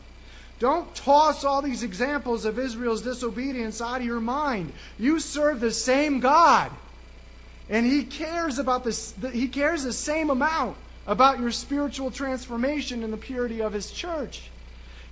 Don't 0.58 0.94
toss 0.94 1.42
all 1.42 1.62
these 1.62 1.82
examples 1.82 2.44
of 2.44 2.58
Israel's 2.58 3.00
disobedience 3.00 3.80
out 3.80 4.00
of 4.00 4.06
your 4.06 4.20
mind. 4.20 4.72
You 4.98 5.18
serve 5.18 5.60
the 5.60 5.72
same 5.72 6.20
God. 6.20 6.70
And 7.70 7.86
he 7.86 8.04
cares 8.04 8.58
about 8.58 8.84
this 8.84 9.14
he 9.32 9.48
cares 9.48 9.84
the 9.84 9.92
same 9.92 10.28
amount 10.28 10.76
about 11.06 11.40
your 11.40 11.50
spiritual 11.50 12.10
transformation 12.10 13.02
and 13.02 13.12
the 13.12 13.16
purity 13.16 13.62
of 13.62 13.72
his 13.72 13.90
church. 13.90 14.50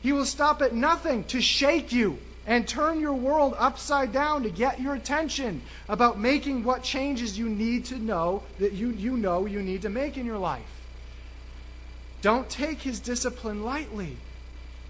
He 0.02 0.12
will 0.12 0.26
stop 0.26 0.60
at 0.60 0.74
nothing 0.74 1.24
to 1.24 1.40
shake 1.40 1.92
you 1.92 2.18
and 2.48 2.66
turn 2.66 2.98
your 2.98 3.12
world 3.12 3.54
upside 3.58 4.10
down 4.10 4.42
to 4.42 4.50
get 4.50 4.80
your 4.80 4.94
attention 4.94 5.60
about 5.86 6.18
making 6.18 6.64
what 6.64 6.82
changes 6.82 7.38
you 7.38 7.46
need 7.46 7.84
to 7.84 7.98
know 7.98 8.42
that 8.58 8.72
you, 8.72 8.88
you 8.88 9.18
know 9.18 9.44
you 9.44 9.62
need 9.62 9.82
to 9.82 9.90
make 9.90 10.16
in 10.16 10.24
your 10.24 10.38
life. 10.38 10.62
Don't 12.22 12.48
take 12.48 12.80
his 12.80 13.00
discipline 13.00 13.62
lightly. 13.62 14.16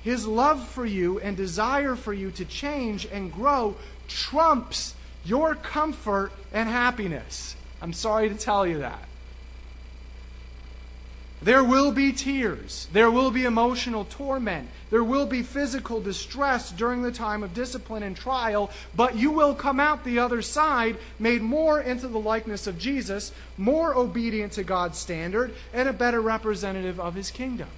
His 0.05 0.25
love 0.25 0.69
for 0.69 0.87
you 0.87 1.19
and 1.19 1.37
desire 1.37 1.97
for 1.97 2.13
you 2.13 2.31
to 2.31 2.45
change 2.45 3.07
and 3.07 3.33
grow 3.33 3.75
trumps 4.07 4.95
your 5.25 5.57
comfort 5.57 6.31
and 6.53 6.69
happiness. 6.69 7.57
I'm 7.83 7.93
sorry 7.93 8.29
to 8.29 8.37
tell 8.37 8.69
you 8.69 8.79
that. 8.79 9.08
There 11.41 11.63
will 11.63 11.93
be 11.93 12.13
tears. 12.13 12.89
There 12.93 13.11
will 13.11 13.31
be 13.31 13.45
emotional 13.45 14.05
torment. 14.05 14.69
There 14.91 15.05
will 15.05 15.27
be 15.27 15.43
physical 15.43 16.01
distress 16.01 16.73
during 16.73 17.03
the 17.03 17.13
time 17.13 17.45
of 17.45 17.55
discipline 17.55 18.03
and 18.03 18.17
trial, 18.17 18.71
but 18.97 19.17
you 19.17 19.31
will 19.31 19.55
come 19.55 19.79
out 19.79 20.05
the 20.05 20.19
other 20.19 20.43
side 20.43 20.97
made 21.19 21.43
more 21.43 21.81
into 21.81 22.09
the 22.09 22.19
likeness 22.19 22.67
of 22.67 22.79
Jesus, 22.79 23.33
more 23.57 23.95
obedient 23.95 24.53
to 24.55 24.65
God's 24.65 24.99
standard, 24.99 25.55
and 25.73 25.89
a 25.89 25.93
better 25.93 26.21
representative 26.21 26.99
of 26.99 27.15
his 27.15 27.31
kingdom. 27.31 27.69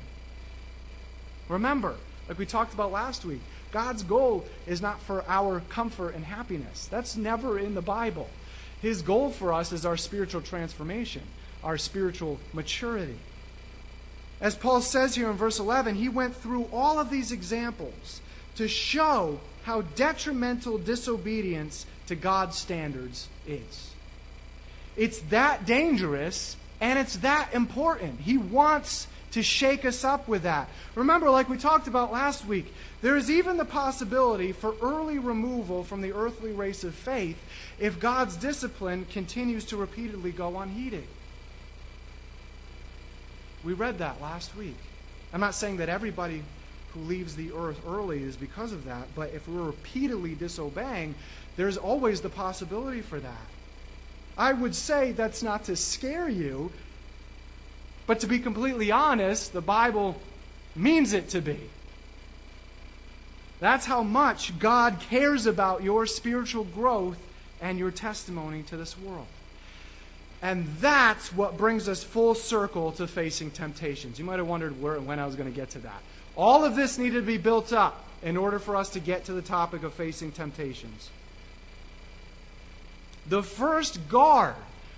Remember, 1.48 1.96
like 2.28 2.38
we 2.38 2.46
talked 2.46 2.72
about 2.72 2.92
last 2.92 3.24
week, 3.26 3.40
God's 3.72 4.02
goal 4.02 4.46
is 4.66 4.80
not 4.80 5.02
for 5.02 5.22
our 5.28 5.60
comfort 5.68 6.14
and 6.14 6.24
happiness. 6.24 6.86
That's 6.86 7.16
never 7.16 7.58
in 7.58 7.74
the 7.74 7.82
Bible. 7.82 8.30
His 8.80 9.02
goal 9.02 9.30
for 9.30 9.52
us 9.52 9.70
is 9.70 9.84
our 9.84 9.98
spiritual 9.98 10.40
transformation, 10.40 11.22
our 11.62 11.76
spiritual 11.76 12.40
maturity. 12.54 13.18
As 14.40 14.54
Paul 14.54 14.80
says 14.80 15.14
here 15.14 15.30
in 15.30 15.36
verse 15.36 15.58
11, 15.58 15.96
he 15.96 16.08
went 16.08 16.34
through 16.34 16.68
all 16.72 16.98
of 16.98 17.10
these 17.10 17.30
examples 17.30 18.20
to 18.56 18.68
show 18.68 19.40
how 19.64 19.82
detrimental 19.82 20.78
disobedience 20.78 21.86
to 22.06 22.16
God's 22.16 22.56
standards 22.56 23.28
is. 23.46 23.90
It's 24.96 25.18
that 25.30 25.66
dangerous 25.66 26.56
and 26.80 26.98
it's 26.98 27.16
that 27.16 27.50
important. 27.52 28.20
He 28.20 28.38
wants 28.38 29.06
to 29.32 29.42
shake 29.42 29.84
us 29.84 30.02
up 30.02 30.26
with 30.26 30.42
that. 30.42 30.68
Remember, 30.94 31.30
like 31.30 31.48
we 31.48 31.56
talked 31.56 31.86
about 31.86 32.10
last 32.10 32.44
week, 32.46 32.72
there 33.02 33.16
is 33.16 33.30
even 33.30 33.58
the 33.58 33.64
possibility 33.64 34.52
for 34.52 34.74
early 34.82 35.18
removal 35.18 35.84
from 35.84 36.00
the 36.00 36.12
earthly 36.12 36.52
race 36.52 36.82
of 36.82 36.94
faith 36.94 37.38
if 37.78 38.00
God's 38.00 38.36
discipline 38.36 39.06
continues 39.10 39.64
to 39.66 39.76
repeatedly 39.76 40.32
go 40.32 40.58
unheeded. 40.58 41.04
We 43.64 43.72
read 43.72 43.98
that 43.98 44.20
last 44.20 44.56
week. 44.56 44.76
I'm 45.32 45.40
not 45.40 45.54
saying 45.54 45.76
that 45.78 45.88
everybody 45.88 46.42
who 46.92 47.00
leaves 47.00 47.36
the 47.36 47.52
earth 47.52 47.80
early 47.86 48.22
is 48.22 48.36
because 48.36 48.72
of 48.72 48.84
that, 48.84 49.08
but 49.14 49.30
if 49.32 49.46
we're 49.46 49.62
repeatedly 49.62 50.34
disobeying, 50.34 51.14
there's 51.56 51.76
always 51.76 52.20
the 52.20 52.28
possibility 52.28 53.00
for 53.00 53.20
that. 53.20 53.46
I 54.36 54.52
would 54.52 54.74
say 54.74 55.12
that's 55.12 55.42
not 55.42 55.64
to 55.64 55.76
scare 55.76 56.28
you, 56.28 56.72
but 58.06 58.20
to 58.20 58.26
be 58.26 58.38
completely 58.38 58.90
honest, 58.90 59.52
the 59.52 59.60
Bible 59.60 60.20
means 60.74 61.12
it 61.12 61.28
to 61.30 61.40
be. 61.40 61.60
That's 63.60 63.86
how 63.86 64.02
much 64.02 64.58
God 64.58 64.98
cares 65.00 65.46
about 65.46 65.82
your 65.82 66.06
spiritual 66.06 66.64
growth 66.64 67.18
and 67.60 67.78
your 67.78 67.90
testimony 67.90 68.62
to 68.64 68.76
this 68.76 68.98
world. 68.98 69.26
And 70.42 70.66
that's 70.80 71.32
what 71.34 71.58
brings 71.58 71.88
us 71.88 72.02
full 72.02 72.34
circle 72.34 72.92
to 72.92 73.06
facing 73.06 73.50
temptations. 73.50 74.18
You 74.18 74.24
might 74.24 74.38
have 74.38 74.48
wondered 74.48 74.80
where 74.80 74.96
and 74.96 75.06
when 75.06 75.18
I 75.18 75.26
was 75.26 75.36
going 75.36 75.50
to 75.50 75.54
get 75.54 75.70
to 75.70 75.78
that. 75.80 76.02
All 76.34 76.64
of 76.64 76.76
this 76.76 76.96
needed 76.96 77.20
to 77.20 77.26
be 77.26 77.36
built 77.36 77.72
up 77.72 78.04
in 78.22 78.36
order 78.36 78.58
for 78.58 78.76
us 78.76 78.90
to 78.90 79.00
get 79.00 79.24
to 79.26 79.32
the 79.32 79.42
topic 79.42 79.82
of 79.82 79.92
facing 79.92 80.32
temptations. 80.32 81.10
The 83.28 83.42
first 83.42 84.08
guard 84.08 84.54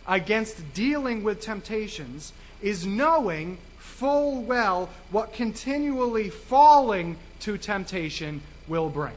against 0.06 0.74
dealing 0.74 1.22
with 1.22 1.40
temptations 1.40 2.32
is 2.60 2.86
knowing 2.86 3.58
full 3.78 4.42
well 4.42 4.88
what 5.10 5.32
continually 5.32 6.30
falling 6.30 7.16
to 7.40 7.58
temptation 7.58 8.42
will 8.68 8.88
bring. 8.88 9.14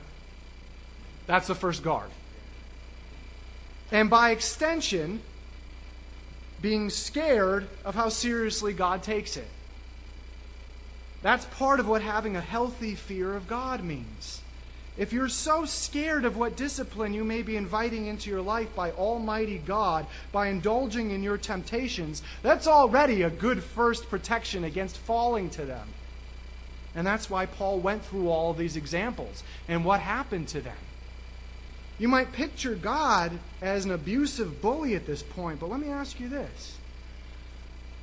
That's 1.27 1.47
the 1.47 1.55
first 1.55 1.83
guard. 1.83 2.09
And 3.91 4.09
by 4.09 4.31
extension, 4.31 5.21
being 6.65 6.89
scared 6.89 7.67
of 7.84 7.93
how 7.93 8.10
seriously 8.10 8.73
God 8.73 9.04
takes 9.04 9.38
it. 9.38 9.47
That's 11.21 11.45
part 11.45 11.80
of 11.80 11.88
what 11.88 12.01
having 12.01 12.36
a 12.36 12.41
healthy 12.41 12.95
fear 12.95 13.36
of 13.36 13.47
God 13.47 13.84
means. 13.84 14.41
If 14.97 15.13
you're 15.13 15.30
so 15.30 15.65
scared 15.65 16.25
of 16.25 16.38
what 16.38 16.58
discipline 16.58 17.13
you 17.13 17.23
may 17.23 17.43
be 17.43 17.56
inviting 17.56 18.08
into 18.08 18.32
your 18.32 18.41
life 18.41 18.73
by 18.75 18.89
Almighty 18.93 19.60
God, 19.60 20.08
by 20.32 20.47
indulging 20.47 21.12
in 21.12 21.21
your 21.21 21.38
temptations, 21.38 22.23
that's 22.41 22.65
already 22.65 23.21
a 23.21 23.30
good 23.30 23.62
first 23.62 24.10
protection 24.10 24.63
against 24.63 24.97
falling 24.97 25.51
to 25.51 25.65
them. 25.65 25.89
And 26.95 27.06
that's 27.06 27.30
why 27.30 27.45
Paul 27.45 27.78
went 27.78 28.04
through 28.04 28.30
all 28.30 28.56
these 28.56 28.75
examples 28.75 29.43
and 29.67 29.86
what 29.86 29.99
happened 29.99 30.47
to 30.47 30.62
them. 30.62 30.78
You 31.97 32.08
might 32.10 32.34
picture 32.34 32.75
God 32.75 33.31
as 33.62 33.86
an 33.86 33.91
abusive 33.91 34.62
bully 34.62 34.95
at 34.95 35.08
this 35.08 35.23
point, 35.23 35.60
but 35.60 35.69
let 35.69 35.79
me 35.79 35.89
ask 35.89 36.19
you 36.19 36.27
this. 36.27 36.77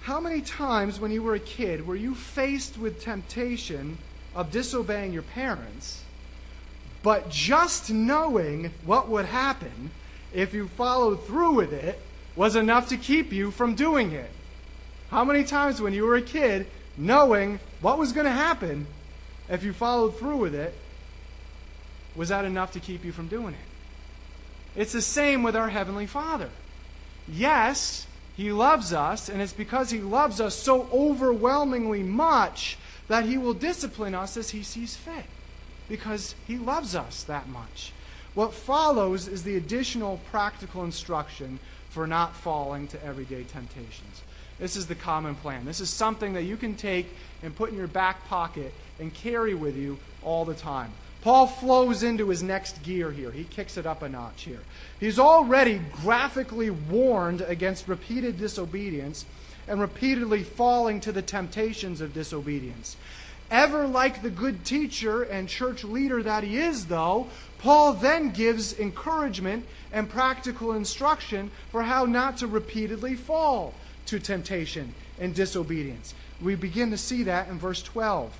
How 0.03 0.19
many 0.19 0.41
times 0.41 0.99
when 0.99 1.11
you 1.11 1.23
were 1.23 1.35
a 1.35 1.41
kid 1.41 1.87
were 1.87 1.95
you 1.95 2.15
faced 2.15 2.79
with 2.79 3.03
temptation 3.03 3.99
of 4.35 4.51
disobeying 4.51 5.13
your 5.13 5.23
parents? 5.23 6.03
But 7.03 7.31
just 7.31 7.91
knowing 7.91 8.73
what 8.85 9.09
would 9.09 9.27
happen 9.27 9.91
if 10.33 10.55
you 10.55 10.69
followed 10.69 11.27
through 11.27 11.53
with 11.55 11.73
it 11.73 12.01
was 12.35 12.57
enough 12.57 12.89
to 12.89 12.97
keep 12.97 13.33
you 13.33 13.51
from 13.51 13.75
doing 13.75 14.13
it. 14.13 14.31
How 15.11 15.25
many 15.25 15.45
times 15.45 15.81
when 15.81 15.93
you 15.93 16.05
were 16.05 16.17
a 16.17 16.23
kid, 16.23 16.67
knowing 16.97 17.61
what 17.83 17.99
was 17.99 18.13
going 18.13 18.25
to 18.25 18.33
happen 18.33 18.87
if 19.51 19.63
you 19.63 19.75
followed 19.75 20.19
through 20.19 20.39
with 20.39 20.55
it, 20.55 20.75
was 22.17 22.31
that 22.31 22.47
enough 22.47 22.73
to 22.73 22.81
keep 22.81 23.05
you 23.05 23.13
from 23.13 23.29
doing 23.29 23.55
it? 23.55 23.72
It's 24.75 24.93
the 24.93 25.03
same 25.03 25.43
with 25.43 25.55
our 25.55 25.69
Heavenly 25.69 26.07
Father. 26.07 26.49
Yes, 27.29 28.07
He 28.37 28.53
loves 28.53 28.93
us, 28.93 29.29
and 29.29 29.43
it's 29.43 29.53
because 29.53 29.91
He 29.91 30.01
loves 30.01 30.41
us 30.41 30.55
so 30.55 30.89
overwhelmingly 30.93 32.03
much 32.03 32.79
that 33.09 33.25
He 33.25 33.37
will 33.39 33.55
discipline 33.55 34.15
us 34.15 34.37
as 34.37 34.51
He 34.51 34.63
sees 34.63 34.97
fit 34.97 35.27
because 35.89 36.35
He 36.47 36.57
loves 36.57 36.95
us 36.95 37.23
that 37.25 37.49
much. 37.49 37.93
What 38.35 38.55
follows 38.55 39.29
is 39.29 39.43
the 39.43 39.57
additional 39.57 40.21
practical 40.31 40.85
instruction 40.85 41.59
for 41.91 42.07
not 42.07 42.35
falling 42.35 42.89
to 42.89 43.05
everyday 43.05 43.45
temptations. 43.45 44.23
This 44.59 44.77
is 44.77 44.87
the 44.87 44.95
common 44.95 45.35
plan. 45.35 45.67
This 45.67 45.81
is 45.81 45.91
something 45.91 46.33
that 46.33 46.45
you 46.45 46.57
can 46.57 46.75
take 46.75 47.07
and 47.43 47.55
put 47.55 47.71
in 47.71 47.77
your 47.77 47.87
back 47.87 48.27
pocket 48.29 48.73
and 48.99 49.13
carry 49.13 49.55
with 49.55 49.77
you 49.77 49.99
all 50.23 50.45
the 50.45 50.55
time. 50.55 50.93
Paul 51.23 51.47
flows 51.47 52.03
into 52.03 52.29
his 52.29 52.43
next 52.43 52.83
gear 52.83 53.13
here. 53.13 53.31
He 53.31 53.45
kicks 53.45 53.77
it 53.77 53.87
up 53.87 54.03
a 54.03 54.09
notch 54.09 54.43
here. 54.43 54.61
He's 54.99 55.21
already 55.21 55.81
graphically 56.03 56.69
warned 56.69 57.41
against 57.41 57.87
repeated 57.87 58.39
disobedience 58.39 59.25
and 59.69 59.81
repeatedly 59.81 60.43
falling 60.43 61.01
to 61.01 61.13
the 61.13 61.23
temptations 61.23 62.01
of 62.01 62.13
disobedience. 62.13 62.97
Ever 63.53 63.87
like 63.87 64.23
the 64.23 64.31
good 64.31 64.65
teacher 64.65 65.23
and 65.23 65.49
church 65.49 65.85
leader 65.85 66.23
that 66.23 66.43
he 66.43 66.57
is, 66.57 66.87
though, 66.87 67.29
Paul 67.59 67.93
then 67.93 68.31
gives 68.31 68.77
encouragement 68.77 69.67
and 69.93 70.11
practical 70.11 70.73
instruction 70.73 71.53
for 71.71 71.85
how 71.85 72.05
not 72.05 72.39
to 72.39 72.49
repeatedly 72.49 73.15
fall 73.15 73.75
to 74.07 74.19
temptation 74.19 74.95
and 75.21 75.35
disobedience. 75.35 76.15
We 76.41 76.57
begin 76.57 76.91
to 76.91 76.99
see 76.99 77.23
that 77.25 77.49
in 77.49 77.59
verse 77.59 77.83
12. 77.83 78.37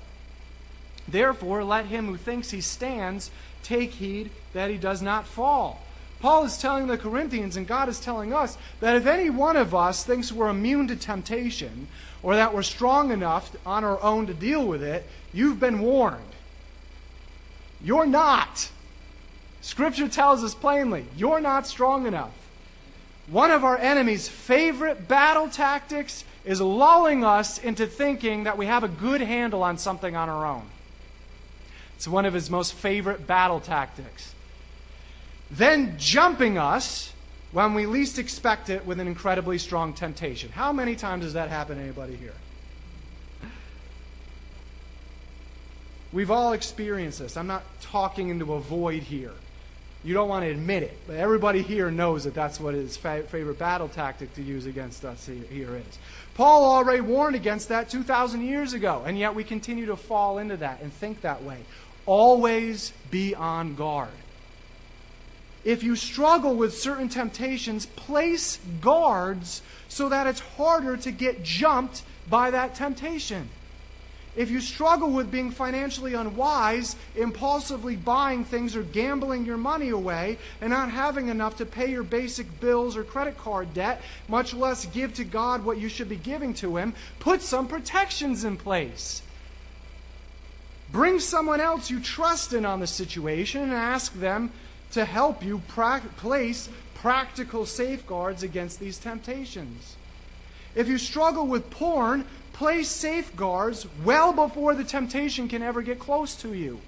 Therefore, 1.07 1.63
let 1.63 1.87
him 1.87 2.07
who 2.07 2.17
thinks 2.17 2.51
he 2.51 2.61
stands 2.61 3.31
take 3.61 3.91
heed 3.91 4.31
that 4.53 4.69
he 4.69 4.77
does 4.77 5.01
not 5.01 5.27
fall. 5.27 5.81
Paul 6.19 6.45
is 6.45 6.57
telling 6.57 6.87
the 6.87 6.97
Corinthians, 6.97 7.57
and 7.57 7.67
God 7.67 7.89
is 7.89 7.99
telling 7.99 8.33
us, 8.33 8.57
that 8.79 8.95
if 8.95 9.05
any 9.05 9.29
one 9.29 9.57
of 9.57 9.75
us 9.75 10.05
thinks 10.05 10.31
we're 10.31 10.49
immune 10.49 10.87
to 10.87 10.95
temptation, 10.95 11.87
or 12.21 12.35
that 12.35 12.53
we're 12.53 12.63
strong 12.63 13.11
enough 13.11 13.53
on 13.65 13.83
our 13.83 14.01
own 14.01 14.27
to 14.27 14.33
deal 14.33 14.65
with 14.65 14.81
it, 14.81 15.05
you've 15.33 15.59
been 15.59 15.79
warned. 15.79 16.23
You're 17.83 18.05
not. 18.05 18.69
Scripture 19.59 20.07
tells 20.07 20.43
us 20.43 20.55
plainly, 20.55 21.05
you're 21.17 21.41
not 21.41 21.67
strong 21.67 22.07
enough. 22.07 22.31
One 23.27 23.51
of 23.51 23.65
our 23.65 23.77
enemy's 23.77 24.29
favorite 24.29 25.07
battle 25.07 25.49
tactics 25.49 26.23
is 26.45 26.61
lulling 26.61 27.23
us 27.23 27.57
into 27.57 27.87
thinking 27.87 28.43
that 28.45 28.57
we 28.57 28.65
have 28.65 28.83
a 28.83 28.89
good 28.89 29.21
handle 29.21 29.63
on 29.63 29.77
something 29.77 30.15
on 30.15 30.29
our 30.29 30.45
own. 30.45 30.63
It's 31.95 32.07
one 32.07 32.25
of 32.25 32.33
his 32.33 32.49
most 32.49 32.73
favorite 32.73 33.25
battle 33.27 33.59
tactics 33.59 34.33
then 35.57 35.95
jumping 35.97 36.57
us 36.57 37.13
when 37.51 37.75
we 37.75 37.85
least 37.85 38.17
expect 38.17 38.69
it 38.69 38.85
with 38.85 38.99
an 38.99 39.07
incredibly 39.07 39.59
strong 39.59 39.93
temptation. 39.93 40.51
How 40.51 40.73
many 40.73 40.95
times 40.95 41.23
does 41.23 41.33
that 41.33 41.49
happen 41.49 41.77
to 41.77 41.83
anybody 41.83 42.15
here? 42.15 42.33
We've 46.11 46.31
all 46.31 46.53
experienced 46.53 47.19
this. 47.19 47.37
I'm 47.37 47.47
not 47.47 47.63
talking 47.81 48.29
into 48.29 48.53
a 48.53 48.59
void 48.59 49.03
here. 49.03 49.33
You 50.03 50.13
don't 50.13 50.27
want 50.27 50.43
to 50.43 50.51
admit 50.51 50.83
it, 50.83 50.97
but 51.07 51.15
everybody 51.15 51.61
here 51.61 51.89
knows 51.89 52.25
that 52.25 52.33
that's 52.33 52.59
what 52.59 52.73
his 52.73 52.97
fa- 52.97 53.23
favorite 53.23 53.57
battle 53.57 53.87
tactic 53.87 54.33
to 54.35 54.41
use 54.41 54.65
against 54.65 55.05
us 55.05 55.27
here 55.49 55.75
is. 55.75 55.97
Paul 56.35 56.65
already 56.65 57.01
warned 57.01 57.35
against 57.35 57.69
that 57.69 57.89
2,000 57.89 58.41
years 58.41 58.73
ago, 58.73 59.03
and 59.05 59.17
yet 59.17 59.35
we 59.35 59.43
continue 59.43 59.85
to 59.87 59.95
fall 59.95 60.39
into 60.39 60.57
that 60.57 60.81
and 60.81 60.91
think 60.91 61.21
that 61.21 61.43
way. 61.43 61.59
Always 62.05 62.91
be 63.11 63.35
on 63.35 63.75
guard 63.75 64.09
if 65.63 65.81
you 65.81 65.95
struggle 65.95 66.55
with 66.55 66.77
certain 66.77 67.09
temptations, 67.09 67.85
place 67.85 68.59
guards 68.81 69.61
so 69.87 70.09
that 70.09 70.27
it's 70.27 70.41
harder 70.41 70.97
to 70.97 71.11
get 71.11 71.43
jumped 71.43 72.03
by 72.29 72.51
that 72.51 72.75
temptation. 72.75 73.49
If 74.35 74.49
you 74.49 74.61
struggle 74.61 75.11
with 75.11 75.29
being 75.29 75.51
financially 75.51 76.15
unwise, 76.15 76.95
impulsively 77.15 77.95
buying 77.95 78.45
things 78.45 78.75
or 78.75 78.81
gambling 78.81 79.45
your 79.45 79.57
money 79.57 79.89
away, 79.89 80.39
and 80.59 80.71
not 80.71 80.89
having 80.89 81.27
enough 81.27 81.57
to 81.57 81.65
pay 81.65 81.91
your 81.91 82.03
basic 82.03 82.59
bills 82.59 82.97
or 82.97 83.03
credit 83.03 83.37
card 83.37 83.73
debt, 83.75 84.01
much 84.27 84.53
less 84.53 84.85
give 84.87 85.13
to 85.15 85.23
God 85.23 85.63
what 85.63 85.77
you 85.77 85.87
should 85.87 86.09
be 86.09 86.15
giving 86.15 86.53
to 86.55 86.77
Him, 86.77 86.95
put 87.19 87.43
some 87.43 87.67
protections 87.67 88.43
in 88.43 88.57
place. 88.57 89.21
Bring 90.91 91.19
someone 91.19 91.61
else 91.61 91.89
you 91.89 91.99
trust 91.99 92.53
in 92.53 92.65
on 92.65 92.79
the 92.79 92.87
situation 92.87 93.61
and 93.61 93.73
ask 93.73 94.13
them 94.13 94.51
to 94.91 95.05
help 95.05 95.43
you 95.43 95.61
pra- 95.67 96.01
place 96.17 96.69
practical 96.95 97.65
safeguards 97.65 98.43
against 98.43 98.79
these 98.79 98.97
temptations. 98.97 99.95
If 100.75 100.87
you 100.87 100.97
struggle 100.97 101.45
with 101.45 101.69
porn, 101.69 102.25
place 102.53 102.89
safeguards 102.89 103.87
well 104.05 104.31
before 104.31 104.75
the 104.75 104.83
temptation 104.83 105.47
can 105.47 105.61
ever 105.61 105.81
get 105.81 105.99
close 105.99 106.35
to 106.37 106.53
you. 106.53 106.79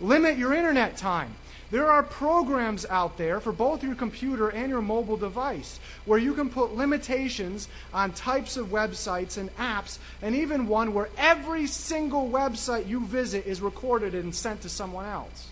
Limit 0.00 0.38
your 0.38 0.54
internet 0.54 0.96
time. 0.96 1.34
There 1.70 1.90
are 1.90 2.02
programs 2.02 2.84
out 2.86 3.16
there 3.16 3.40
for 3.40 3.50
both 3.50 3.82
your 3.82 3.94
computer 3.94 4.50
and 4.50 4.68
your 4.68 4.82
mobile 4.82 5.16
device 5.16 5.80
where 6.04 6.18
you 6.18 6.34
can 6.34 6.50
put 6.50 6.76
limitations 6.76 7.68
on 7.94 8.12
types 8.12 8.56
of 8.56 8.68
websites 8.68 9.38
and 9.38 9.54
apps, 9.56 9.98
and 10.20 10.34
even 10.34 10.66
one 10.66 10.92
where 10.92 11.08
every 11.16 11.66
single 11.66 12.28
website 12.28 12.88
you 12.88 13.06
visit 13.06 13.46
is 13.46 13.62
recorded 13.62 14.14
and 14.14 14.34
sent 14.34 14.60
to 14.62 14.68
someone 14.68 15.06
else. 15.06 15.48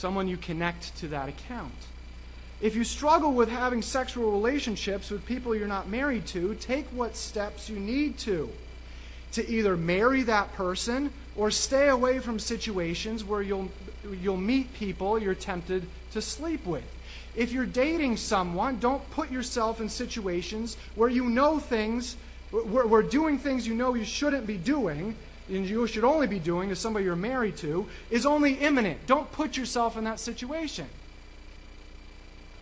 someone 0.00 0.26
you 0.26 0.38
connect 0.38 0.96
to 0.96 1.06
that 1.08 1.28
account. 1.28 1.74
If 2.60 2.76
you 2.76 2.84
struggle 2.84 3.32
with 3.32 3.48
having 3.48 3.80
sexual 3.80 4.30
relationships 4.30 5.10
with 5.10 5.24
people 5.24 5.54
you're 5.54 5.66
not 5.66 5.88
married 5.88 6.26
to, 6.26 6.54
take 6.56 6.86
what 6.88 7.16
steps 7.16 7.70
you 7.70 7.78
need 7.78 8.18
to. 8.18 8.50
To 9.32 9.48
either 9.48 9.76
marry 9.76 10.22
that 10.24 10.52
person 10.52 11.12
or 11.36 11.50
stay 11.50 11.88
away 11.88 12.18
from 12.18 12.38
situations 12.38 13.24
where 13.24 13.40
you'll, 13.40 13.70
you'll 14.20 14.36
meet 14.36 14.74
people 14.74 15.18
you're 15.18 15.34
tempted 15.34 15.86
to 16.12 16.20
sleep 16.20 16.66
with. 16.66 16.84
If 17.34 17.52
you're 17.52 17.64
dating 17.64 18.18
someone, 18.18 18.78
don't 18.78 19.08
put 19.10 19.30
yourself 19.30 19.80
in 19.80 19.88
situations 19.88 20.76
where 20.96 21.08
you 21.08 21.30
know 21.30 21.58
things, 21.60 22.16
where, 22.50 22.86
where 22.86 23.02
doing 23.02 23.38
things 23.38 23.66
you 23.66 23.74
know 23.74 23.94
you 23.94 24.04
shouldn't 24.04 24.46
be 24.46 24.58
doing 24.58 25.14
and 25.48 25.66
you 25.66 25.86
should 25.86 26.04
only 26.04 26.26
be 26.26 26.38
doing 26.38 26.68
to 26.68 26.76
somebody 26.76 27.06
you're 27.06 27.16
married 27.16 27.56
to, 27.56 27.86
is 28.10 28.26
only 28.26 28.54
imminent. 28.54 29.06
Don't 29.06 29.30
put 29.32 29.56
yourself 29.56 29.96
in 29.96 30.04
that 30.04 30.20
situation. 30.20 30.86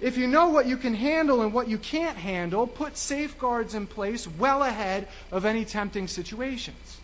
If 0.01 0.17
you 0.17 0.29
know 0.29 0.49
what 0.49 0.67
you 0.67 0.77
can 0.77 0.95
handle 0.95 1.43
and 1.43 1.53
what 1.53 1.69
you 1.69 1.77
can't 1.77 2.17
handle, 2.17 2.67
put 2.67 2.97
safeguards 2.97 3.75
in 3.75 3.87
place 3.87 4.29
well 4.29 4.63
ahead 4.63 5.09
of 5.33 5.45
any 5.45 5.65
tempting 5.65 6.07
situations. 6.07 6.99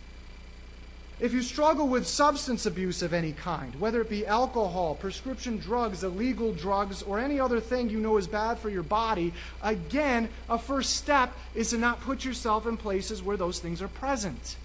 If 1.19 1.33
you 1.33 1.41
struggle 1.43 1.87
with 1.87 2.07
substance 2.07 2.65
abuse 2.65 3.01
of 3.01 3.13
any 3.13 3.31
kind, 3.31 3.73
whether 3.79 4.01
it 4.01 4.09
be 4.09 4.25
alcohol, 4.25 4.95
prescription 4.95 5.57
drugs, 5.57 6.03
illegal 6.03 6.53
drugs, 6.53 7.01
or 7.01 7.19
any 7.19 7.39
other 7.39 7.61
thing 7.61 7.89
you 7.89 7.99
know 7.99 8.17
is 8.17 8.27
bad 8.27 8.59
for 8.59 8.69
your 8.69 8.83
body, 8.83 9.33
again, 9.63 10.27
a 10.49 10.57
first 10.57 10.97
step 10.97 11.33
is 11.53 11.69
to 11.69 11.77
not 11.77 12.01
put 12.01 12.25
yourself 12.25 12.67
in 12.67 12.75
places 12.75 13.23
where 13.23 13.37
those 13.37 13.59
things 13.59 13.81
are 13.81 13.87
present. 13.87 14.57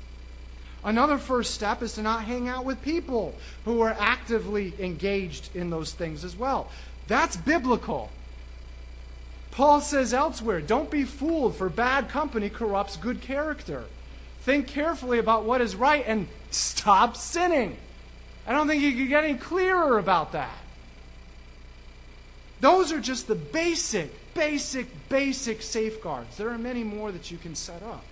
Another 0.82 1.18
first 1.18 1.54
step 1.54 1.82
is 1.82 1.92
to 1.94 2.02
not 2.02 2.24
hang 2.24 2.48
out 2.48 2.64
with 2.64 2.82
people 2.82 3.34
who 3.64 3.80
are 3.82 3.94
actively 3.98 4.72
engaged 4.80 5.54
in 5.54 5.70
those 5.70 5.92
things 5.92 6.24
as 6.24 6.36
well. 6.36 6.68
That's 7.06 7.36
biblical. 7.36 8.10
Paul 9.50 9.80
says 9.80 10.14
elsewhere, 10.14 10.60
don't 10.60 10.90
be 10.90 11.04
fooled, 11.04 11.56
for 11.56 11.68
bad 11.68 12.08
company 12.08 12.48
corrupts 12.48 12.96
good 12.96 13.20
character. 13.20 13.84
Think 14.42 14.68
carefully 14.68 15.18
about 15.18 15.44
what 15.44 15.60
is 15.60 15.76
right 15.76 16.04
and 16.06 16.28
stop 16.50 17.16
sinning. 17.16 17.76
I 18.46 18.52
don't 18.52 18.68
think 18.68 18.82
you 18.82 18.96
could 18.96 19.08
get 19.08 19.24
any 19.24 19.38
clearer 19.38 19.98
about 19.98 20.32
that. 20.32 20.56
Those 22.60 22.92
are 22.92 23.00
just 23.00 23.26
the 23.26 23.34
basic, 23.34 24.34
basic, 24.34 25.08
basic 25.08 25.62
safeguards. 25.62 26.36
There 26.36 26.50
are 26.50 26.58
many 26.58 26.84
more 26.84 27.10
that 27.10 27.30
you 27.30 27.38
can 27.38 27.54
set 27.54 27.82
up. 27.82 28.04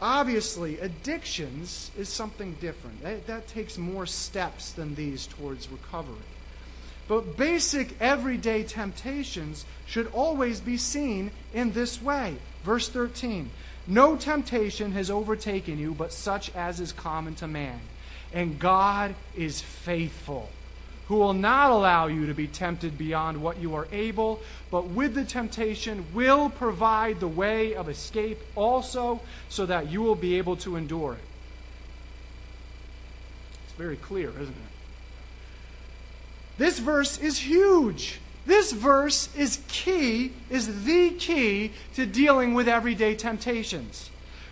Obviously, 0.00 0.78
addictions 0.80 1.90
is 1.96 2.08
something 2.08 2.56
different. 2.60 3.02
That, 3.02 3.26
that 3.26 3.48
takes 3.48 3.78
more 3.78 4.06
steps 4.06 4.72
than 4.72 4.94
these 4.94 5.26
towards 5.26 5.68
recovery. 5.68 6.16
But 7.06 7.36
basic 7.36 8.00
everyday 8.00 8.62
temptations 8.62 9.66
should 9.86 10.06
always 10.12 10.60
be 10.60 10.78
seen 10.78 11.30
in 11.52 11.72
this 11.72 12.00
way. 12.00 12.36
Verse 12.62 12.88
13 12.88 13.50
No 13.86 14.16
temptation 14.16 14.92
has 14.92 15.10
overtaken 15.10 15.78
you 15.78 15.92
but 15.94 16.12
such 16.12 16.54
as 16.54 16.80
is 16.80 16.92
common 16.92 17.34
to 17.36 17.46
man. 17.46 17.80
And 18.32 18.58
God 18.58 19.14
is 19.36 19.60
faithful, 19.60 20.48
who 21.06 21.16
will 21.16 21.34
not 21.34 21.70
allow 21.70 22.06
you 22.06 22.26
to 22.26 22.34
be 22.34 22.48
tempted 22.48 22.98
beyond 22.98 23.40
what 23.40 23.58
you 23.60 23.74
are 23.76 23.86
able, 23.92 24.40
but 24.72 24.86
with 24.86 25.14
the 25.14 25.24
temptation 25.24 26.06
will 26.14 26.50
provide 26.50 27.20
the 27.20 27.28
way 27.28 27.74
of 27.74 27.88
escape 27.88 28.40
also, 28.56 29.20
so 29.48 29.66
that 29.66 29.88
you 29.88 30.02
will 30.02 30.16
be 30.16 30.36
able 30.38 30.56
to 30.56 30.74
endure 30.74 31.12
it. 31.12 31.24
It's 33.64 33.74
very 33.74 33.96
clear, 33.96 34.30
isn't 34.30 34.48
it? 34.48 34.73
This 36.58 36.78
verse 36.78 37.18
is 37.18 37.38
huge. 37.38 38.20
This 38.46 38.72
verse 38.72 39.34
is 39.36 39.60
key, 39.68 40.32
is 40.50 40.84
the 40.84 41.10
key 41.10 41.72
to 41.94 42.06
dealing 42.06 42.54
with 42.54 42.68
everyday 42.68 43.14
temptations. 43.14 44.10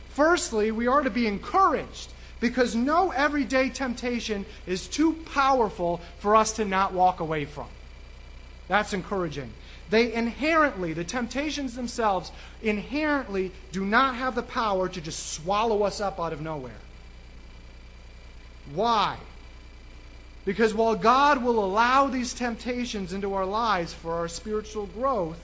Firstly, 0.08 0.70
we 0.70 0.86
are 0.86 1.02
to 1.02 1.10
be 1.10 1.26
encouraged 1.26 2.12
because 2.40 2.74
no 2.74 3.10
everyday 3.12 3.68
temptation 3.68 4.44
is 4.66 4.88
too 4.88 5.12
powerful 5.32 6.00
for 6.18 6.34
us 6.34 6.52
to 6.54 6.64
not 6.64 6.92
walk 6.92 7.20
away 7.20 7.44
from. 7.44 7.68
That's 8.66 8.92
encouraging. 8.92 9.52
They 9.90 10.12
inherently, 10.12 10.94
the 10.94 11.04
temptations 11.04 11.76
themselves, 11.76 12.32
inherently 12.62 13.52
do 13.70 13.84
not 13.84 14.16
have 14.16 14.34
the 14.34 14.42
power 14.42 14.88
to 14.88 15.00
just 15.00 15.32
swallow 15.34 15.82
us 15.82 16.00
up 16.00 16.18
out 16.18 16.32
of 16.32 16.40
nowhere. 16.40 16.80
Why? 18.74 19.18
Because 20.44 20.74
while 20.74 20.96
God 20.96 21.42
will 21.42 21.64
allow 21.64 22.08
these 22.08 22.34
temptations 22.34 23.12
into 23.12 23.34
our 23.34 23.46
lives 23.46 23.92
for 23.92 24.14
our 24.14 24.28
spiritual 24.28 24.86
growth, 24.86 25.38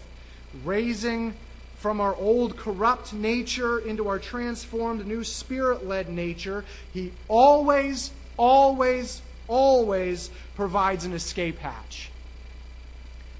raising 0.64 1.34
from 1.76 2.00
our 2.00 2.16
old 2.16 2.56
corrupt 2.56 3.12
nature 3.12 3.78
into 3.78 4.08
our 4.08 4.18
transformed 4.18 5.06
new 5.06 5.22
spirit 5.22 5.86
led 5.86 6.08
nature, 6.08 6.64
He 6.92 7.12
always, 7.28 8.10
always, 8.36 9.22
always 9.46 10.30
provides 10.56 11.04
an 11.04 11.12
escape 11.12 11.58
hatch. 11.58 12.10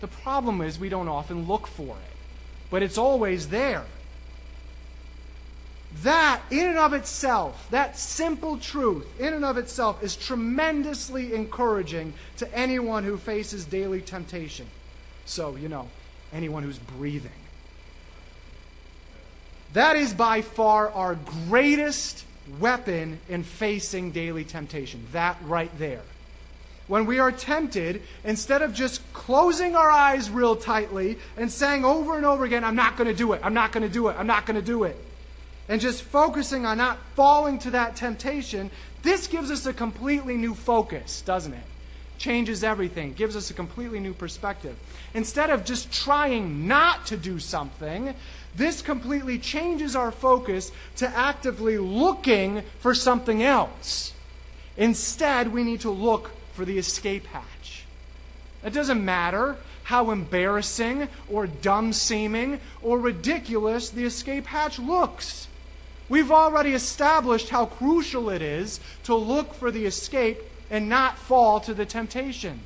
The 0.00 0.06
problem 0.06 0.60
is 0.60 0.78
we 0.78 0.88
don't 0.88 1.08
often 1.08 1.48
look 1.48 1.66
for 1.66 1.96
it, 1.96 2.16
but 2.70 2.84
it's 2.84 2.98
always 2.98 3.48
there. 3.48 3.84
That, 6.02 6.42
in 6.50 6.66
and 6.66 6.78
of 6.78 6.92
itself, 6.92 7.66
that 7.70 7.98
simple 7.98 8.58
truth, 8.58 9.06
in 9.18 9.32
and 9.32 9.44
of 9.44 9.56
itself, 9.56 10.02
is 10.02 10.16
tremendously 10.16 11.34
encouraging 11.34 12.12
to 12.36 12.54
anyone 12.54 13.04
who 13.04 13.16
faces 13.16 13.64
daily 13.64 14.00
temptation. 14.00 14.66
So, 15.24 15.56
you 15.56 15.68
know, 15.68 15.88
anyone 16.32 16.62
who's 16.62 16.78
breathing. 16.78 17.30
That 19.72 19.96
is 19.96 20.14
by 20.14 20.42
far 20.42 20.90
our 20.90 21.14
greatest 21.48 22.24
weapon 22.60 23.20
in 23.28 23.42
facing 23.42 24.12
daily 24.12 24.44
temptation. 24.44 25.06
That 25.12 25.36
right 25.42 25.70
there. 25.78 26.02
When 26.86 27.04
we 27.04 27.18
are 27.18 27.32
tempted, 27.32 28.02
instead 28.24 28.62
of 28.62 28.72
just 28.72 29.12
closing 29.12 29.74
our 29.76 29.90
eyes 29.90 30.30
real 30.30 30.56
tightly 30.56 31.18
and 31.36 31.52
saying 31.52 31.84
over 31.84 32.16
and 32.16 32.24
over 32.24 32.44
again, 32.44 32.64
I'm 32.64 32.76
not 32.76 32.96
going 32.96 33.08
to 33.08 33.14
do 33.14 33.32
it, 33.34 33.42
I'm 33.44 33.52
not 33.52 33.72
going 33.72 33.86
to 33.86 33.92
do 33.92 34.08
it, 34.08 34.16
I'm 34.18 34.26
not 34.26 34.46
going 34.46 34.58
to 34.58 34.64
do 34.64 34.84
it 34.84 34.96
and 35.68 35.80
just 35.80 36.02
focusing 36.02 36.64
on 36.64 36.78
not 36.78 36.98
falling 37.14 37.58
to 37.60 37.70
that 37.72 37.96
temptation, 37.96 38.70
this 39.02 39.26
gives 39.26 39.50
us 39.50 39.66
a 39.66 39.72
completely 39.72 40.36
new 40.36 40.54
focus, 40.54 41.20
doesn't 41.22 41.52
it? 41.52 41.64
Changes 42.16 42.64
everything, 42.64 43.12
gives 43.12 43.36
us 43.36 43.50
a 43.50 43.54
completely 43.54 44.00
new 44.00 44.12
perspective. 44.12 44.76
Instead 45.14 45.50
of 45.50 45.64
just 45.64 45.92
trying 45.92 46.66
not 46.66 47.06
to 47.06 47.16
do 47.16 47.38
something, 47.38 48.14
this 48.56 48.82
completely 48.82 49.38
changes 49.38 49.94
our 49.94 50.10
focus 50.10 50.72
to 50.96 51.08
actively 51.08 51.78
looking 51.78 52.62
for 52.80 52.94
something 52.94 53.42
else. 53.42 54.14
Instead, 54.76 55.52
we 55.52 55.62
need 55.62 55.80
to 55.82 55.90
look 55.90 56.30
for 56.54 56.64
the 56.64 56.78
escape 56.78 57.26
hatch. 57.26 57.84
It 58.64 58.72
doesn't 58.72 59.04
matter 59.04 59.56
how 59.84 60.10
embarrassing 60.10 61.08
or 61.30 61.46
dumb 61.46 61.92
seeming 61.92 62.60
or 62.82 62.98
ridiculous 62.98 63.90
the 63.90 64.04
escape 64.04 64.46
hatch 64.46 64.78
looks. 64.78 65.46
We've 66.08 66.32
already 66.32 66.72
established 66.72 67.50
how 67.50 67.66
crucial 67.66 68.30
it 68.30 68.40
is 68.40 68.80
to 69.04 69.14
look 69.14 69.54
for 69.54 69.70
the 69.70 69.84
escape 69.84 70.38
and 70.70 70.88
not 70.88 71.18
fall 71.18 71.60
to 71.60 71.74
the 71.74 71.84
temptation. 71.86 72.60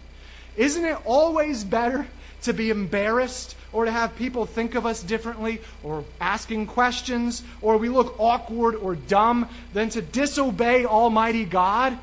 Isn't 0.57 0.85
it 0.85 0.99
always 1.05 1.65
better 1.65 2.07
to 2.43 2.53
be 2.53 2.71
embarrassed 2.71 3.57
or 3.73 3.85
to 3.85 3.91
have 3.91 4.17
people 4.17 4.47
think 4.47 4.75
of 4.75 4.85
us 4.85 5.03
differently 5.03 5.61
or 5.83 6.05
asking 6.21 6.67
questions 6.67 7.43
or 7.61 7.79
we 7.79 7.89
look 7.89 8.15
awkward 8.19 8.75
or 8.75 8.95
dumb 8.95 9.49
than 9.73 9.89
to 9.91 10.03
disobey 10.03 10.85
Almighty 10.85 11.45
God? 11.45 11.99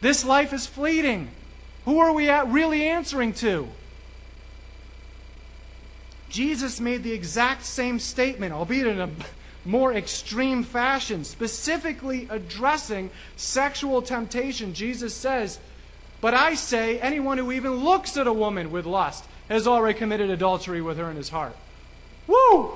This 0.00 0.24
life 0.24 0.52
is 0.52 0.66
fleeting. 0.66 1.28
Who 1.84 1.98
are 2.00 2.12
we 2.12 2.28
really 2.28 2.84
answering 2.88 3.32
to? 3.34 3.68
Jesus 6.32 6.80
made 6.80 7.02
the 7.02 7.12
exact 7.12 7.66
same 7.66 7.98
statement, 7.98 8.54
albeit 8.54 8.86
in 8.86 9.00
a 9.00 9.10
more 9.66 9.92
extreme 9.92 10.62
fashion, 10.64 11.24
specifically 11.24 12.26
addressing 12.30 13.10
sexual 13.36 14.00
temptation. 14.00 14.72
Jesus 14.72 15.14
says, 15.14 15.60
But 16.22 16.32
I 16.32 16.54
say, 16.54 16.98
anyone 16.98 17.36
who 17.36 17.52
even 17.52 17.84
looks 17.84 18.16
at 18.16 18.26
a 18.26 18.32
woman 18.32 18.70
with 18.70 18.86
lust 18.86 19.26
has 19.50 19.66
already 19.66 19.98
committed 19.98 20.30
adultery 20.30 20.80
with 20.80 20.96
her 20.96 21.10
in 21.10 21.16
his 21.16 21.28
heart. 21.28 21.54
Woo! 22.26 22.72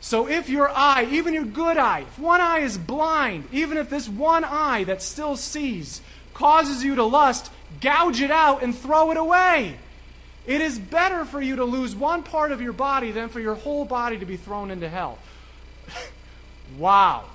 So 0.00 0.28
if 0.28 0.48
your 0.48 0.70
eye, 0.70 1.06
even 1.10 1.34
your 1.34 1.44
good 1.44 1.76
eye, 1.76 2.06
if 2.08 2.18
one 2.18 2.40
eye 2.40 2.60
is 2.60 2.78
blind, 2.78 3.44
even 3.52 3.76
if 3.76 3.90
this 3.90 4.08
one 4.08 4.44
eye 4.44 4.84
that 4.84 5.02
still 5.02 5.36
sees 5.36 6.00
causes 6.32 6.82
you 6.82 6.94
to 6.94 7.04
lust, 7.04 7.52
gouge 7.82 8.22
it 8.22 8.30
out 8.30 8.62
and 8.62 8.74
throw 8.74 9.10
it 9.10 9.18
away. 9.18 9.76
It 10.50 10.60
is 10.60 10.80
better 10.80 11.24
for 11.24 11.40
you 11.40 11.54
to 11.54 11.64
lose 11.64 11.94
one 11.94 12.24
part 12.24 12.50
of 12.50 12.60
your 12.60 12.72
body 12.72 13.12
than 13.12 13.28
for 13.28 13.38
your 13.38 13.54
whole 13.54 13.84
body 13.84 14.18
to 14.18 14.26
be 14.26 14.36
thrown 14.36 14.72
into 14.72 14.88
hell. 14.88 15.16
wow. 16.76 17.26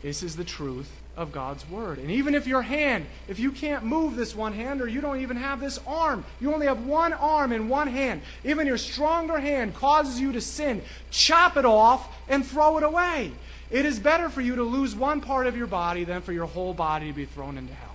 This 0.00 0.22
is 0.22 0.36
the 0.36 0.44
truth 0.44 0.88
of 1.16 1.32
God's 1.32 1.68
word. 1.68 1.98
And 1.98 2.08
even 2.08 2.36
if 2.36 2.46
your 2.46 2.62
hand, 2.62 3.06
if 3.26 3.40
you 3.40 3.50
can't 3.50 3.82
move 3.82 4.14
this 4.14 4.36
one 4.36 4.52
hand 4.52 4.80
or 4.80 4.86
you 4.86 5.00
don't 5.00 5.20
even 5.20 5.36
have 5.36 5.58
this 5.58 5.80
arm, 5.84 6.24
you 6.40 6.54
only 6.54 6.66
have 6.66 6.86
one 6.86 7.12
arm 7.12 7.50
and 7.50 7.68
one 7.68 7.88
hand, 7.88 8.22
even 8.44 8.68
your 8.68 8.78
stronger 8.78 9.40
hand 9.40 9.74
causes 9.74 10.20
you 10.20 10.30
to 10.30 10.40
sin, 10.40 10.82
chop 11.10 11.56
it 11.56 11.64
off 11.64 12.08
and 12.28 12.46
throw 12.46 12.78
it 12.78 12.84
away. 12.84 13.32
It 13.68 13.84
is 13.84 13.98
better 13.98 14.28
for 14.28 14.42
you 14.42 14.54
to 14.54 14.62
lose 14.62 14.94
one 14.94 15.20
part 15.20 15.48
of 15.48 15.56
your 15.56 15.66
body 15.66 16.04
than 16.04 16.22
for 16.22 16.32
your 16.32 16.46
whole 16.46 16.72
body 16.72 17.08
to 17.08 17.12
be 17.12 17.24
thrown 17.24 17.58
into 17.58 17.74
hell. 17.74 17.89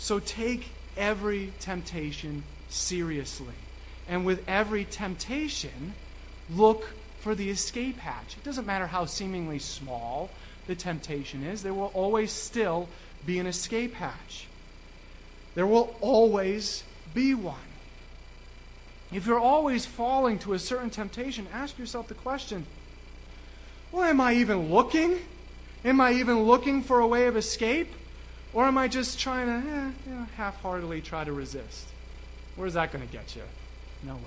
So 0.00 0.18
take 0.18 0.70
every 0.96 1.52
temptation 1.60 2.42
seriously 2.70 3.54
And 4.08 4.24
with 4.24 4.42
every 4.48 4.84
temptation, 4.86 5.92
look 6.48 6.94
for 7.20 7.34
the 7.34 7.50
escape 7.50 7.98
hatch. 7.98 8.36
It 8.36 8.42
doesn't 8.42 8.66
matter 8.66 8.86
how 8.86 9.04
seemingly 9.04 9.58
small 9.58 10.30
the 10.66 10.74
temptation 10.74 11.44
is, 11.44 11.62
there 11.62 11.74
will 11.74 11.92
always 11.94 12.32
still 12.32 12.88
be 13.26 13.38
an 13.38 13.46
escape 13.46 13.94
hatch. 13.94 14.48
There 15.54 15.66
will 15.66 15.94
always 16.00 16.82
be 17.12 17.34
one. 17.34 17.70
If 19.12 19.26
you're 19.26 19.38
always 19.38 19.84
falling 19.84 20.38
to 20.40 20.54
a 20.54 20.58
certain 20.58 20.90
temptation, 20.90 21.46
ask 21.52 21.78
yourself 21.78 22.08
the 22.08 22.14
question 22.14 22.64
well, 23.92 24.04
am 24.04 24.20
I 24.20 24.34
even 24.34 24.72
looking? 24.72 25.18
Am 25.84 26.00
I 26.00 26.14
even 26.14 26.44
looking 26.44 26.82
for 26.82 27.00
a 27.00 27.06
way 27.06 27.26
of 27.26 27.36
escape? 27.36 27.92
Or 28.52 28.64
am 28.64 28.76
I 28.78 28.88
just 28.88 29.18
trying 29.18 29.46
to 29.46 29.68
eh, 29.68 29.90
you 30.06 30.14
know, 30.14 30.26
half 30.36 30.60
heartedly 30.60 31.00
try 31.00 31.24
to 31.24 31.32
resist? 31.32 31.86
Where's 32.56 32.74
that 32.74 32.92
going 32.92 33.06
to 33.06 33.12
get 33.12 33.36
you? 33.36 33.42
Nowhere. 34.02 34.24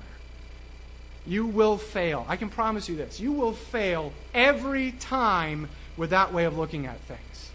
You 1.26 1.45
will 1.45 1.78
fail. 1.78 2.26
I 2.28 2.36
can 2.36 2.49
promise 2.49 2.89
you 2.89 2.95
this. 2.95 3.19
You 3.19 3.32
will 3.32 3.53
fail 3.53 4.13
every 4.34 4.91
time 4.91 5.69
with 5.97 6.09
that 6.11 6.34
way 6.34 6.45
of 6.45 6.57
looking 6.57 6.86
at 6.86 6.99
things. 7.01 7.51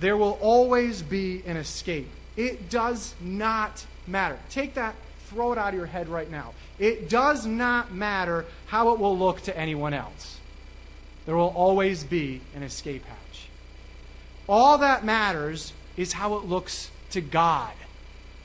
There 0.00 0.16
will 0.16 0.38
always 0.40 1.02
be 1.02 1.42
an 1.44 1.56
escape. 1.56 2.08
It 2.36 2.70
does 2.70 3.14
not 3.20 3.84
matter. 4.06 4.38
Take 4.48 4.74
that, 4.74 4.94
throw 5.26 5.52
it 5.52 5.58
out 5.58 5.70
of 5.70 5.74
your 5.74 5.86
head 5.86 6.08
right 6.08 6.30
now. 6.30 6.54
It 6.78 7.08
does 7.08 7.44
not 7.44 7.92
matter 7.92 8.44
how 8.66 8.92
it 8.92 9.00
will 9.00 9.18
look 9.18 9.40
to 9.42 9.56
anyone 9.56 9.94
else. 9.94 10.38
There 11.26 11.36
will 11.36 11.48
always 11.48 12.04
be 12.04 12.40
an 12.54 12.62
escape 12.62 13.04
hatch. 13.04 13.48
All 14.48 14.78
that 14.78 15.04
matters 15.04 15.72
is 15.96 16.14
how 16.14 16.36
it 16.36 16.44
looks 16.44 16.90
to 17.10 17.20
God. 17.20 17.72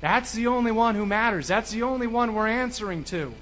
That's 0.01 0.33
the 0.33 0.47
only 0.47 0.71
one 0.71 0.95
who 0.95 1.05
matters. 1.05 1.47
That's 1.47 1.71
the 1.71 1.83
only 1.83 2.07
one 2.07 2.33
we're 2.33 2.47
answering 2.47 3.05
to. 3.05 3.33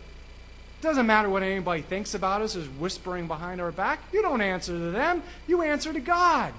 It 0.80 0.84
doesn't 0.84 1.08
matter 1.08 1.30
what 1.30 1.44
anybody 1.44 1.82
thinks 1.82 2.14
about 2.14 2.42
us 2.42 2.56
is 2.56 2.68
whispering 2.68 3.28
behind 3.28 3.62
our 3.62 3.72
back. 3.72 4.00
You 4.14 4.22
don't 4.22 4.42
answer 4.42 4.74
to 4.74 4.92
them, 4.92 5.24
you 5.48 5.64
answer 5.64 5.92
to 5.92 6.00
God. 6.00 6.54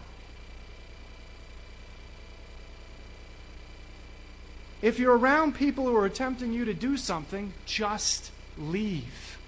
If 4.80 4.98
you're 4.98 5.16
around 5.16 5.55
people 5.55 5.86
who 5.86 5.94
are 5.94 6.09
tempting 6.09 6.53
you 6.53 6.64
to 6.64 6.74
do 6.74 6.96
something, 6.96 7.53
just 7.64 8.32
leave. 8.59 9.38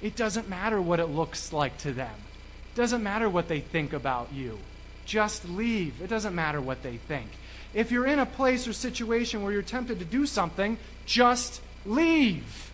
It 0.00 0.16
doesn't 0.16 0.48
matter 0.48 0.80
what 0.80 1.00
it 1.00 1.06
looks 1.06 1.52
like 1.52 1.76
to 1.78 1.92
them. 1.92 2.14
It 2.72 2.76
doesn't 2.76 3.02
matter 3.02 3.28
what 3.28 3.48
they 3.48 3.60
think 3.60 3.92
about 3.92 4.32
you. 4.32 4.58
Just 5.08 5.48
leave. 5.48 6.02
It 6.02 6.08
doesn't 6.08 6.34
matter 6.34 6.60
what 6.60 6.82
they 6.82 6.98
think. 6.98 7.30
If 7.72 7.90
you're 7.90 8.06
in 8.06 8.18
a 8.18 8.26
place 8.26 8.68
or 8.68 8.74
situation 8.74 9.42
where 9.42 9.50
you're 9.50 9.62
tempted 9.62 9.98
to 10.00 10.04
do 10.04 10.26
something, 10.26 10.76
just 11.06 11.62
leave. 11.86 12.70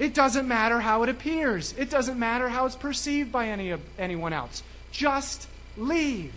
It 0.00 0.12
doesn't 0.12 0.48
matter 0.48 0.80
how 0.80 1.04
it 1.04 1.08
appears. 1.08 1.72
It 1.78 1.88
doesn't 1.88 2.18
matter 2.18 2.48
how 2.48 2.66
it's 2.66 2.74
perceived 2.74 3.30
by 3.30 3.46
any 3.46 3.74
anyone 3.96 4.32
else. 4.32 4.64
Just 4.90 5.46
leave. 5.76 6.34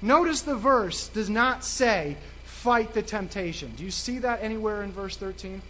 Notice 0.00 0.42
the 0.42 0.54
verse 0.54 1.08
does 1.08 1.28
not 1.28 1.64
say 1.64 2.16
fight 2.44 2.94
the 2.94 3.02
temptation. 3.02 3.72
Do 3.76 3.82
you 3.82 3.90
see 3.90 4.18
that 4.18 4.44
anywhere 4.44 4.84
in 4.84 4.92
verse 4.92 5.16
13? 5.16 5.60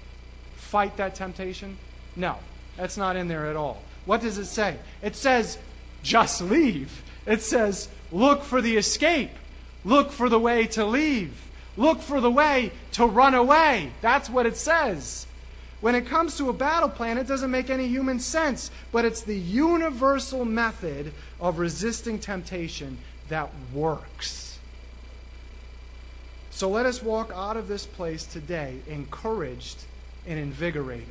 Fight 0.56 0.98
that 0.98 1.14
temptation? 1.14 1.78
No, 2.14 2.36
that's 2.76 2.98
not 2.98 3.16
in 3.16 3.28
there 3.28 3.46
at 3.46 3.56
all. 3.56 3.80
What 4.04 4.20
does 4.20 4.36
it 4.36 4.46
say? 4.46 4.76
It 5.00 5.16
says 5.16 5.56
just 6.02 6.42
leave. 6.42 7.02
It 7.26 7.42
says 7.42 7.88
look 8.12 8.42
for 8.42 8.62
the 8.62 8.76
escape. 8.76 9.30
Look 9.84 10.10
for 10.10 10.28
the 10.28 10.38
way 10.38 10.66
to 10.68 10.84
leave. 10.84 11.48
Look 11.76 12.00
for 12.00 12.20
the 12.20 12.30
way 12.30 12.72
to 12.92 13.06
run 13.06 13.34
away. 13.34 13.92
That's 14.00 14.30
what 14.30 14.46
it 14.46 14.56
says. 14.56 15.26
When 15.80 15.94
it 15.94 16.06
comes 16.06 16.36
to 16.38 16.48
a 16.48 16.54
battle 16.54 16.88
plan, 16.88 17.18
it 17.18 17.28
doesn't 17.28 17.50
make 17.50 17.68
any 17.68 17.86
human 17.86 18.18
sense, 18.18 18.70
but 18.92 19.04
it's 19.04 19.20
the 19.20 19.38
universal 19.38 20.44
method 20.44 21.12
of 21.38 21.58
resisting 21.58 22.18
temptation 22.18 22.98
that 23.28 23.50
works. 23.74 24.58
So 26.50 26.70
let 26.70 26.86
us 26.86 27.02
walk 27.02 27.30
out 27.34 27.58
of 27.58 27.68
this 27.68 27.84
place 27.84 28.24
today 28.24 28.78
encouraged 28.88 29.84
and 30.26 30.38
invigorated. 30.38 31.06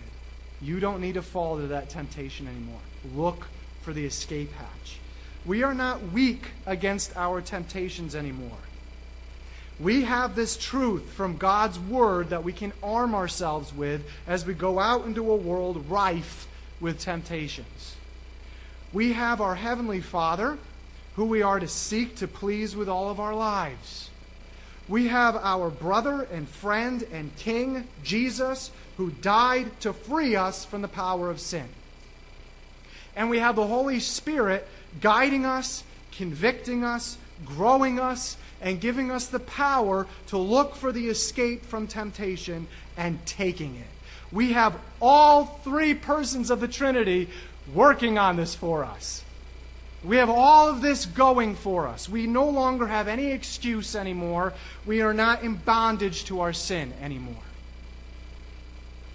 You 0.60 0.80
don't 0.80 1.02
need 1.02 1.14
to 1.14 1.22
fall 1.22 1.58
to 1.58 1.68
that 1.68 1.90
temptation 1.90 2.48
anymore. 2.48 2.80
Look 3.16 3.46
for 3.84 3.94
the 3.94 4.06
escape 4.06 4.52
hatch. 4.54 4.98
We 5.46 5.64
are 5.64 5.74
not 5.74 6.12
weak 6.12 6.48
against 6.66 7.16
our 7.16 7.42
temptations 7.42 8.16
anymore. 8.16 8.58
We 9.80 10.04
have 10.04 10.36
this 10.36 10.58
truth 10.58 11.12
from 11.12 11.38
God's 11.38 11.78
Word 11.78 12.30
that 12.30 12.44
we 12.44 12.54
can 12.54 12.74
arm 12.82 13.14
ourselves 13.14 13.74
with 13.74 14.10
as 14.26 14.46
we 14.46 14.54
go 14.54 14.80
out 14.80 15.06
into 15.06 15.30
a 15.30 15.36
world 15.36 15.90
rife 15.90 16.48
with 16.80 17.00
temptations. 17.00 17.96
We 18.94 19.14
have 19.14 19.42
our 19.42 19.56
Heavenly 19.56 20.02
Father, 20.02 20.58
who 21.16 21.26
we 21.26 21.42
are 21.42 21.60
to 21.60 21.68
seek 21.68 22.16
to 22.18 22.28
please 22.28 22.76
with 22.76 22.88
all 22.88 23.10
of 23.10 23.20
our 23.20 23.36
lives. 23.36 24.10
We 24.88 25.08
have 25.08 25.36
our 25.36 25.70
brother 25.70 26.22
and 26.32 26.48
friend 26.48 27.06
and 27.12 27.36
King, 27.36 27.88
Jesus, 28.04 28.72
who 28.98 29.12
died 29.12 29.80
to 29.82 29.94
free 29.94 30.36
us 30.36 30.64
from 30.64 30.82
the 30.82 30.88
power 30.88 31.30
of 31.30 31.40
sin. 31.40 31.68
And 33.16 33.30
we 33.30 33.40
have 33.40 33.56
the 33.56 33.68
Holy 33.68 34.00
Spirit 34.00 34.68
guiding 35.02 35.46
us, 35.46 35.84
convicting 36.12 36.84
us, 36.84 37.18
growing 37.46 38.00
us, 38.00 38.38
and 38.62 38.80
giving 38.80 39.12
us 39.12 39.28
the 39.28 39.40
power 39.40 40.08
to 40.28 40.38
look 40.38 40.76
for 40.76 40.92
the 40.92 41.08
escape 41.08 41.66
from 41.66 41.88
temptation 41.88 42.68
and 42.98 43.24
taking 43.26 43.76
it. 43.76 43.88
We 44.32 44.54
have 44.54 44.80
all 45.02 45.46
three 45.64 45.94
persons 45.94 46.50
of 46.50 46.60
the 46.60 46.68
Trinity 46.68 47.30
working 47.74 48.18
on 48.18 48.38
this 48.38 48.56
for 48.56 48.84
us. 48.84 49.24
We 50.04 50.18
have 50.18 50.30
all 50.30 50.70
of 50.70 50.82
this 50.82 51.06
going 51.06 51.56
for 51.56 51.88
us. 51.88 52.08
We 52.08 52.28
no 52.28 52.48
longer 52.48 52.88
have 52.88 53.08
any 53.08 53.32
excuse 53.32 53.96
anymore. 53.96 54.54
We 54.86 55.02
are 55.02 55.14
not 55.14 55.44
in 55.44 55.56
bondage 55.56 56.26
to 56.26 56.42
our 56.42 56.54
sin 56.54 56.94
anymore. 57.02 57.45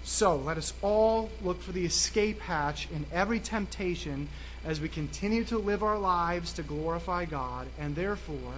So 0.03 0.35
let 0.35 0.57
us 0.57 0.73
all 0.81 1.29
look 1.43 1.61
for 1.61 1.71
the 1.71 1.85
escape 1.85 2.41
hatch 2.41 2.87
in 2.91 3.05
every 3.11 3.39
temptation 3.39 4.29
as 4.65 4.81
we 4.81 4.89
continue 4.89 5.43
to 5.45 5.57
live 5.57 5.83
our 5.83 5.97
lives 5.97 6.53
to 6.53 6.63
glorify 6.63 7.25
God 7.25 7.67
and 7.79 7.95
therefore 7.95 8.53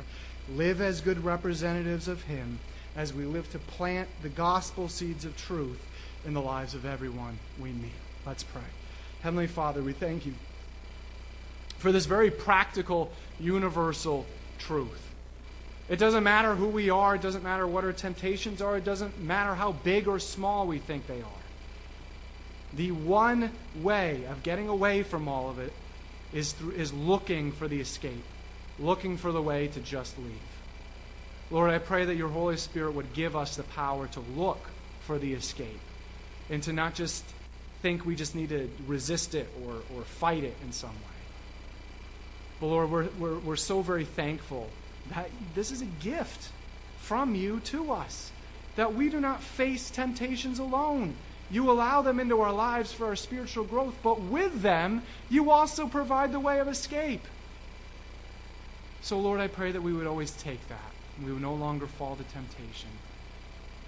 live 0.50 0.82
as 0.82 1.02
good 1.02 1.24
representatives 1.24 2.08
of 2.08 2.24
Him 2.24 2.60
as 2.96 3.14
we 3.14 3.26
live 3.26 3.52
to 3.52 3.60
plant 3.60 4.08
the 4.22 4.30
gospel 4.30 4.88
seeds 4.88 5.26
of 5.26 5.36
truth 5.36 5.86
in 6.26 6.34
the 6.34 6.42
lives 6.42 6.76
of 6.76 6.86
everyone 6.86 7.40
we 7.60 7.72
meet. 7.72 7.92
Let's 8.26 8.44
pray. 8.44 8.62
Heavenly 9.22 9.48
Father, 9.48 9.82
we 9.82 9.94
thank 9.94 10.26
you 10.26 10.34
for 11.78 11.92
this 11.92 12.06
very 12.06 12.32
practical, 12.32 13.12
universal 13.40 14.26
truth. 14.60 15.13
It 15.90 15.98
doesn't 15.98 16.24
matter 16.24 16.56
who 16.56 16.68
we 16.68 16.90
are, 16.90 17.16
it 17.16 17.22
doesn't 17.22 17.44
matter 17.44 17.68
what 17.68 17.84
our 17.84 17.92
temptations 17.92 18.62
are, 18.62 18.78
it 18.78 18.86
doesn't 18.86 19.20
matter 19.20 19.56
how 19.56 19.74
big 19.74 20.08
or 20.08 20.20
small 20.20 20.66
we 20.66 20.80
think 20.80 21.08
they 21.08 21.22
are. 21.22 21.44
The 22.74 22.92
one 22.92 23.52
way 23.82 24.26
of 24.26 24.44
getting 24.44 24.70
away 24.70 25.04
from 25.04 25.28
all 25.28 25.50
of 25.50 25.60
it 25.60 25.74
is, 26.32 26.54
through, 26.54 26.72
is 26.72 26.94
looking 26.94 27.52
for 27.52 27.68
the 27.68 27.80
escape, 27.80 28.24
looking 28.80 29.18
for 29.18 29.32
the 29.32 29.42
way 29.42 29.68
to 29.68 29.80
just 29.82 30.18
leave. 30.18 30.40
Lord, 31.52 31.70
I 31.70 31.78
pray 31.78 32.06
that 32.06 32.16
your 32.16 32.30
Holy 32.30 32.58
Spirit 32.58 32.94
would 32.94 33.14
give 33.14 33.36
us 33.36 33.58
the 33.58 33.64
power 33.64 34.08
to 34.08 34.20
look 34.36 34.70
for 35.02 35.20
the 35.20 35.34
escape 35.34 35.80
and 36.50 36.64
to 36.64 36.74
not 36.74 36.96
just 36.96 37.24
think 37.82 38.06
we 38.06 38.16
just 38.16 38.34
need 38.34 38.50
to 38.50 38.70
resist 38.88 39.36
it 39.36 39.50
or, 39.66 39.76
or 39.96 40.04
fight 40.04 40.44
it 40.44 40.56
in 40.64 40.72
some 40.72 40.90
way. 40.90 41.20
But 42.60 42.68
Lord, 42.68 42.90
we're, 42.90 43.08
we're, 43.20 43.40
we're 43.40 43.56
so 43.58 43.82
very 43.82 44.06
thankful 44.06 44.70
that 45.10 45.30
this 45.56 45.72
is 45.72 45.82
a 45.82 45.86
gift 45.86 46.50
from 46.98 47.36
you 47.36 47.60
to 47.66 47.92
us, 47.92 48.32
that 48.76 48.94
we 48.94 49.10
do 49.10 49.20
not 49.20 49.44
face 49.44 49.90
temptations 49.90 50.60
alone. 50.60 51.16
You 51.52 51.70
allow 51.70 52.02
them 52.02 52.20
into 52.20 52.42
our 52.42 52.54
lives 52.54 52.94
for 52.94 53.08
our 53.08 53.16
spiritual 53.16 53.66
growth, 53.66 53.96
but 54.02 54.22
with 54.22 54.62
them, 54.62 55.04
you 55.30 55.52
also 55.52 55.88
provide 55.88 56.32
the 56.32 56.40
way 56.40 56.60
of 56.60 56.68
escape. 56.68 57.28
So, 59.02 59.20
Lord, 59.20 59.42
I 59.42 59.48
pray 59.48 59.72
that 59.72 59.82
we 59.82 59.94
would 59.94 60.08
always 60.08 60.32
take 60.32 60.68
that. 60.70 60.92
We 61.24 61.32
would 61.32 61.42
no 61.42 61.54
longer 61.54 61.88
fall 61.88 62.16
to 62.16 62.24
temptation. 62.24 62.90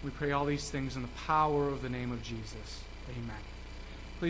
We 0.04 0.12
pray 0.12 0.32
all 0.32 0.46
these 0.46 0.70
things 0.70 0.96
in 0.96 1.02
the 1.02 1.08
power 1.26 1.70
of 1.70 1.82
the 1.82 1.90
name 1.90 2.12
of 2.12 2.22
Jesus. 2.22 2.84
Amen. 3.10 3.55